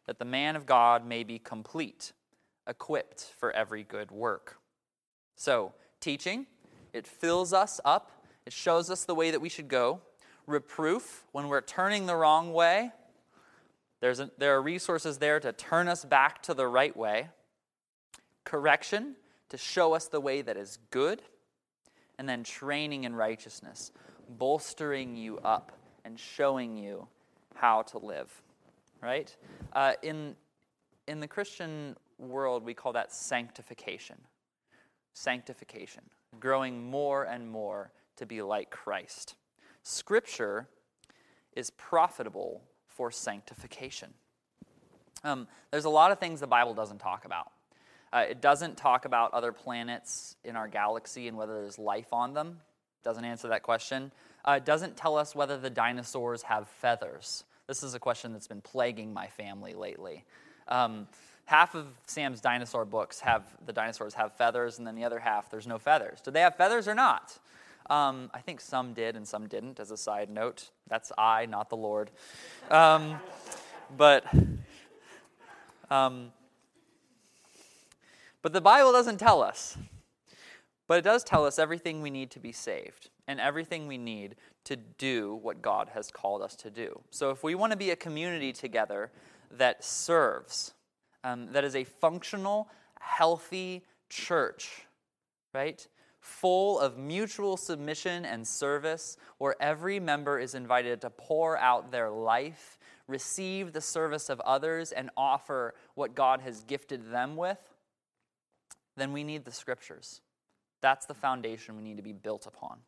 that 0.05 0.19
the 0.19 0.25
man 0.25 0.55
of 0.55 0.67
God 0.67 1.03
may 1.03 1.23
be 1.23 1.39
complete, 1.39 2.13
equipped 2.67 3.33
for 3.39 3.51
every 3.51 3.81
good 3.81 4.11
work. 4.11 4.59
So, 5.35 5.73
teaching, 5.99 6.45
it 6.93 7.07
fills 7.07 7.53
us 7.53 7.81
up, 7.83 8.11
it 8.45 8.53
shows 8.53 8.91
us 8.91 9.03
the 9.05 9.15
way 9.15 9.31
that 9.31 9.41
we 9.41 9.49
should 9.49 9.67
go. 9.67 9.99
Reproof, 10.45 11.23
when 11.31 11.47
we're 11.47 11.61
turning 11.61 12.05
the 12.05 12.15
wrong 12.15 12.53
way, 12.53 12.91
there's 13.99 14.19
a, 14.19 14.29
there 14.37 14.55
are 14.55 14.61
resources 14.61 15.17
there 15.17 15.39
to 15.39 15.51
turn 15.51 15.87
us 15.87 16.05
back 16.05 16.43
to 16.43 16.53
the 16.53 16.67
right 16.67 16.95
way. 16.95 17.29
Correction, 18.43 19.15
to 19.49 19.57
show 19.57 19.95
us 19.95 20.05
the 20.07 20.21
way 20.21 20.43
that 20.43 20.55
is 20.55 20.77
good. 20.91 21.23
And 22.19 22.29
then 22.29 22.43
training 22.43 23.05
in 23.05 23.15
righteousness, 23.15 23.91
bolstering 24.29 25.15
you 25.15 25.39
up 25.39 25.71
and 26.05 26.19
showing 26.19 26.77
you 26.77 27.07
how 27.55 27.81
to 27.83 27.97
live, 27.97 28.41
right? 29.01 29.35
Uh, 29.73 29.93
in, 30.01 30.35
in 31.07 31.19
the 31.19 31.27
Christian 31.27 31.95
world, 32.17 32.63
we 32.63 32.73
call 32.73 32.93
that 32.93 33.13
sanctification. 33.13 34.17
Sanctification, 35.13 36.03
growing 36.39 36.89
more 36.89 37.23
and 37.23 37.49
more 37.49 37.91
to 38.15 38.25
be 38.25 38.41
like 38.41 38.69
Christ. 38.69 39.35
Scripture 39.83 40.67
is 41.55 41.69
profitable 41.71 42.61
for 42.87 43.11
sanctification. 43.11 44.13
Um, 45.23 45.47
there's 45.71 45.85
a 45.85 45.89
lot 45.89 46.11
of 46.11 46.19
things 46.19 46.39
the 46.39 46.47
Bible 46.47 46.73
doesn't 46.73 46.99
talk 46.99 47.25
about. 47.25 47.51
Uh, 48.13 48.25
it 48.29 48.41
doesn't 48.41 48.77
talk 48.77 49.05
about 49.05 49.33
other 49.33 49.51
planets 49.51 50.35
in 50.43 50.55
our 50.55 50.67
galaxy 50.67 51.27
and 51.27 51.37
whether 51.37 51.61
there's 51.61 51.79
life 51.79 52.11
on 52.11 52.33
them. 52.33 52.59
Doesn't 53.03 53.23
answer 53.23 53.47
that 53.49 53.63
question. 53.63 54.11
Uh, 54.43 54.53
it 54.53 54.65
doesn't 54.65 54.97
tell 54.97 55.17
us 55.17 55.35
whether 55.35 55.57
the 55.57 55.69
dinosaurs 55.69 56.43
have 56.43 56.67
feathers. 56.67 57.43
This 57.67 57.83
is 57.83 57.93
a 57.93 57.99
question 57.99 58.33
that's 58.33 58.47
been 58.47 58.61
plaguing 58.61 59.13
my 59.13 59.27
family 59.27 59.73
lately. 59.73 60.25
Um, 60.67 61.07
half 61.45 61.75
of 61.75 61.87
Sam's 62.05 62.41
dinosaur 62.41 62.85
books 62.85 63.19
have 63.19 63.43
the 63.65 63.73
dinosaurs 63.73 64.13
have 64.15 64.33
feathers, 64.33 64.77
and 64.77 64.87
then 64.87 64.95
the 64.95 65.03
other 65.03 65.19
half 65.19 65.49
there's 65.49 65.67
no 65.67 65.77
feathers. 65.77 66.21
Do 66.21 66.31
they 66.31 66.41
have 66.41 66.55
feathers 66.55 66.87
or 66.87 66.95
not? 66.95 67.37
Um, 67.89 68.29
I 68.33 68.39
think 68.39 68.61
some 68.61 68.93
did 68.93 69.15
and 69.15 69.27
some 69.27 69.47
didn't. 69.47 69.79
As 69.79 69.91
a 69.91 69.97
side 69.97 70.29
note, 70.29 70.69
that's 70.87 71.11
I, 71.17 71.45
not 71.45 71.69
the 71.69 71.77
Lord. 71.77 72.09
Um, 72.69 73.19
but 73.95 74.25
um, 75.89 76.31
but 78.41 78.53
the 78.53 78.61
Bible 78.61 78.91
doesn't 78.91 79.17
tell 79.17 79.41
us. 79.41 79.77
But 80.87 80.97
it 80.99 81.03
does 81.03 81.23
tell 81.23 81.45
us 81.45 81.59
everything 81.59 82.01
we 82.01 82.09
need 82.09 82.31
to 82.31 82.39
be 82.39 82.51
saved 82.51 83.09
and 83.31 83.39
everything 83.39 83.87
we 83.87 83.97
need 83.97 84.35
to 84.65 84.75
do 84.75 85.39
what 85.41 85.61
God 85.61 85.89
has 85.93 86.11
called 86.11 86.41
us 86.41 86.55
to 86.57 86.69
do. 86.69 87.01
So 87.09 87.31
if 87.31 87.43
we 87.43 87.55
want 87.55 87.71
to 87.71 87.77
be 87.77 87.91
a 87.91 87.95
community 87.95 88.51
together 88.51 89.11
that 89.51 89.83
serves, 89.83 90.73
um, 91.23 91.51
that 91.53 91.63
is 91.63 91.75
a 91.75 91.85
functional, 91.85 92.67
healthy 92.99 93.83
church, 94.09 94.83
right? 95.53 95.87
Full 96.19 96.79
of 96.79 96.97
mutual 96.97 97.57
submission 97.57 98.25
and 98.25 98.45
service, 98.45 99.17
where 99.37 99.55
every 99.61 99.99
member 99.99 100.37
is 100.37 100.53
invited 100.53 101.01
to 101.01 101.09
pour 101.09 101.57
out 101.57 101.91
their 101.91 102.09
life, 102.09 102.77
receive 103.07 103.71
the 103.71 103.81
service 103.81 104.29
of 104.29 104.39
others, 104.41 104.91
and 104.91 105.09
offer 105.15 105.73
what 105.95 106.15
God 106.15 106.41
has 106.41 106.63
gifted 106.63 107.11
them 107.11 107.35
with, 107.37 107.57
then 108.97 109.13
we 109.13 109.23
need 109.23 109.45
the 109.45 109.51
scriptures. 109.51 110.21
That's 110.81 111.05
the 111.05 111.13
foundation 111.13 111.77
we 111.77 111.83
need 111.83 111.97
to 111.97 112.03
be 112.03 112.13
built 112.13 112.45
upon. 112.45 112.79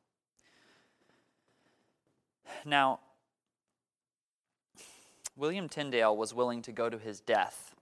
Now, 2.65 2.99
William 5.36 5.67
Tyndale 5.67 6.15
was 6.15 6.34
willing 6.34 6.62
to 6.63 6.71
go 6.71 6.89
to 6.89 6.97
his 6.97 7.19
death 7.19 7.75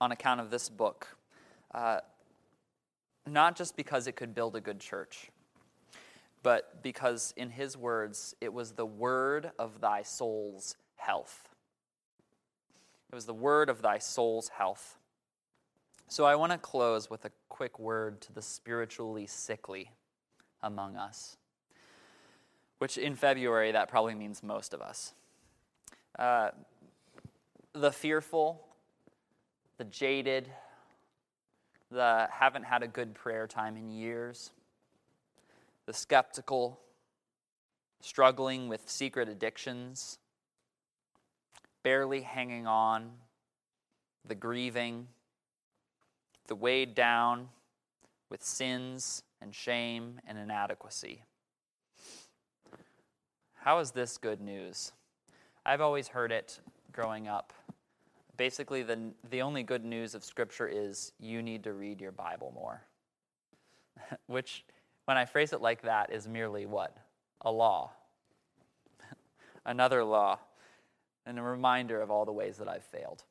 on 0.00 0.12
account 0.12 0.40
of 0.40 0.50
this 0.50 0.68
book, 0.68 1.16
uh, 1.74 2.00
not 3.26 3.56
just 3.56 3.76
because 3.76 4.06
it 4.06 4.16
could 4.16 4.34
build 4.34 4.56
a 4.56 4.60
good 4.60 4.80
church, 4.80 5.30
but 6.42 6.82
because, 6.82 7.34
in 7.36 7.50
his 7.50 7.76
words, 7.76 8.34
it 8.40 8.52
was 8.52 8.72
the 8.72 8.86
word 8.86 9.52
of 9.58 9.80
thy 9.80 10.02
soul's 10.02 10.76
health. 10.96 11.48
It 13.10 13.14
was 13.14 13.26
the 13.26 13.34
word 13.34 13.68
of 13.68 13.82
thy 13.82 13.98
soul's 13.98 14.48
health. 14.48 14.96
So 16.08 16.24
I 16.24 16.34
want 16.34 16.52
to 16.52 16.58
close 16.58 17.08
with 17.08 17.24
a 17.24 17.30
quick 17.48 17.78
word 17.78 18.20
to 18.22 18.32
the 18.32 18.42
spiritually 18.42 19.26
sickly 19.26 19.92
among 20.62 20.96
us, 20.96 21.36
which 22.80 22.96
in 22.96 23.14
February, 23.14 23.72
that 23.72 23.88
probably 23.88 24.14
means 24.14 24.42
most 24.42 24.72
of 24.72 24.80
us. 24.80 25.12
Uh, 26.18 26.48
the 27.74 27.92
fearful, 27.92 28.66
the 29.76 29.84
jaded, 29.84 30.48
the 31.90 32.26
haven't 32.32 32.62
had 32.62 32.82
a 32.82 32.88
good 32.88 33.12
prayer 33.12 33.46
time 33.46 33.76
in 33.76 33.90
years, 33.90 34.50
the 35.84 35.92
skeptical, 35.92 36.80
struggling 38.00 38.66
with 38.66 38.88
secret 38.88 39.28
addictions, 39.28 40.18
barely 41.82 42.22
hanging 42.22 42.66
on, 42.66 43.10
the 44.26 44.34
grieving, 44.34 45.06
the 46.46 46.54
weighed 46.54 46.94
down 46.94 47.50
with 48.30 48.42
sins 48.42 49.22
and 49.42 49.54
shame 49.54 50.18
and 50.26 50.38
inadequacy. 50.38 51.24
How 53.62 53.78
is 53.78 53.92
this 53.92 54.18
good 54.18 54.40
news? 54.40 54.92
I've 55.64 55.80
always 55.80 56.08
heard 56.08 56.32
it 56.32 56.60
growing 56.92 57.28
up 57.28 57.52
basically 58.40 58.82
the, 58.82 58.98
the 59.28 59.42
only 59.42 59.62
good 59.62 59.84
news 59.84 60.14
of 60.14 60.24
Scripture 60.24 60.66
is 60.66 61.12
you 61.20 61.42
need 61.42 61.62
to 61.62 61.74
read 61.74 62.00
your 62.00 62.10
Bible 62.10 62.50
more. 62.54 62.80
Which, 64.28 64.64
when 65.04 65.18
I 65.18 65.26
phrase 65.26 65.52
it 65.52 65.60
like 65.60 65.82
that, 65.82 66.10
is 66.10 66.26
merely 66.26 66.64
what? 66.64 66.96
A 67.42 67.52
law. 67.52 67.90
Another 69.66 70.02
law, 70.02 70.38
and 71.26 71.38
a 71.38 71.42
reminder 71.42 72.00
of 72.00 72.10
all 72.10 72.24
the 72.24 72.32
ways 72.32 72.56
that 72.56 72.66
I've 72.66 72.82
failed. 72.82 73.24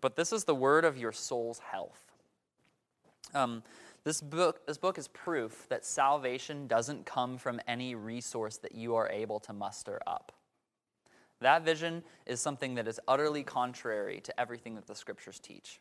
But 0.00 0.14
this 0.14 0.32
is 0.32 0.44
the 0.44 0.54
word 0.54 0.84
of 0.84 0.96
your 0.96 1.10
soul's 1.10 1.58
health. 1.58 2.00
Um, 3.34 3.64
this 4.08 4.22
book, 4.22 4.66
this 4.66 4.78
book 4.78 4.96
is 4.96 5.06
proof 5.06 5.66
that 5.68 5.84
salvation 5.84 6.66
doesn't 6.66 7.04
come 7.04 7.36
from 7.36 7.60
any 7.68 7.94
resource 7.94 8.56
that 8.56 8.74
you 8.74 8.94
are 8.94 9.06
able 9.10 9.38
to 9.38 9.52
muster 9.52 10.00
up. 10.06 10.32
That 11.42 11.62
vision 11.62 12.02
is 12.24 12.40
something 12.40 12.76
that 12.76 12.88
is 12.88 12.98
utterly 13.06 13.42
contrary 13.42 14.22
to 14.22 14.40
everything 14.40 14.76
that 14.76 14.86
the 14.86 14.94
scriptures 14.94 15.38
teach. 15.38 15.78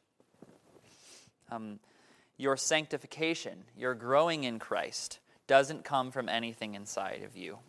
Um, 1.49 1.79
your 2.35 2.57
sanctification, 2.57 3.63
your 3.77 3.95
growing 3.95 4.43
in 4.43 4.59
Christ, 4.59 5.19
doesn't 5.47 5.85
come 5.85 6.11
from 6.11 6.27
anything 6.27 6.75
inside 6.75 7.23
of 7.23 7.37
you. 7.37 7.59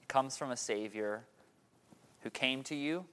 It 0.00 0.08
comes 0.08 0.38
from 0.38 0.50
a 0.50 0.56
Savior 0.56 1.24
who 2.22 2.30
came 2.30 2.62
to 2.62 2.74
you, 2.74 3.04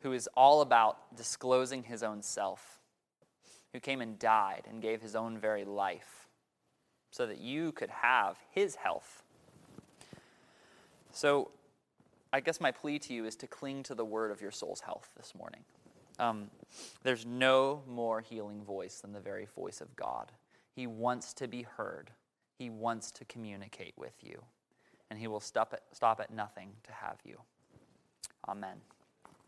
who 0.00 0.12
is 0.12 0.28
all 0.34 0.60
about 0.60 1.14
disclosing 1.14 1.84
his 1.84 2.02
own 2.02 2.20
self, 2.20 2.77
who 3.72 3.80
came 3.80 4.00
and 4.00 4.18
died 4.18 4.62
and 4.68 4.80
gave 4.82 5.00
his 5.00 5.14
own 5.14 5.38
very 5.38 5.64
life 5.64 6.28
so 7.10 7.26
that 7.26 7.38
you 7.38 7.72
could 7.72 7.90
have 7.90 8.36
his 8.50 8.76
health. 8.76 9.22
So, 11.12 11.50
I 12.32 12.40
guess 12.40 12.60
my 12.60 12.70
plea 12.70 12.98
to 13.00 13.14
you 13.14 13.24
is 13.24 13.36
to 13.36 13.46
cling 13.46 13.82
to 13.84 13.94
the 13.94 14.04
word 14.04 14.30
of 14.30 14.42
your 14.42 14.50
soul's 14.50 14.80
health 14.80 15.08
this 15.16 15.34
morning. 15.34 15.62
Um, 16.18 16.50
there's 17.02 17.24
no 17.24 17.82
more 17.86 18.20
healing 18.20 18.62
voice 18.62 19.00
than 19.00 19.12
the 19.12 19.20
very 19.20 19.46
voice 19.54 19.80
of 19.80 19.94
God. 19.96 20.32
He 20.74 20.86
wants 20.86 21.32
to 21.34 21.48
be 21.48 21.62
heard, 21.62 22.10
He 22.58 22.70
wants 22.70 23.10
to 23.12 23.24
communicate 23.24 23.94
with 23.96 24.14
you, 24.22 24.42
and 25.10 25.18
He 25.18 25.26
will 25.26 25.40
stop 25.40 25.72
at, 25.72 25.82
stop 25.92 26.20
at 26.20 26.30
nothing 26.30 26.70
to 26.84 26.92
have 26.92 27.18
you. 27.24 27.40
Amen. 28.48 28.78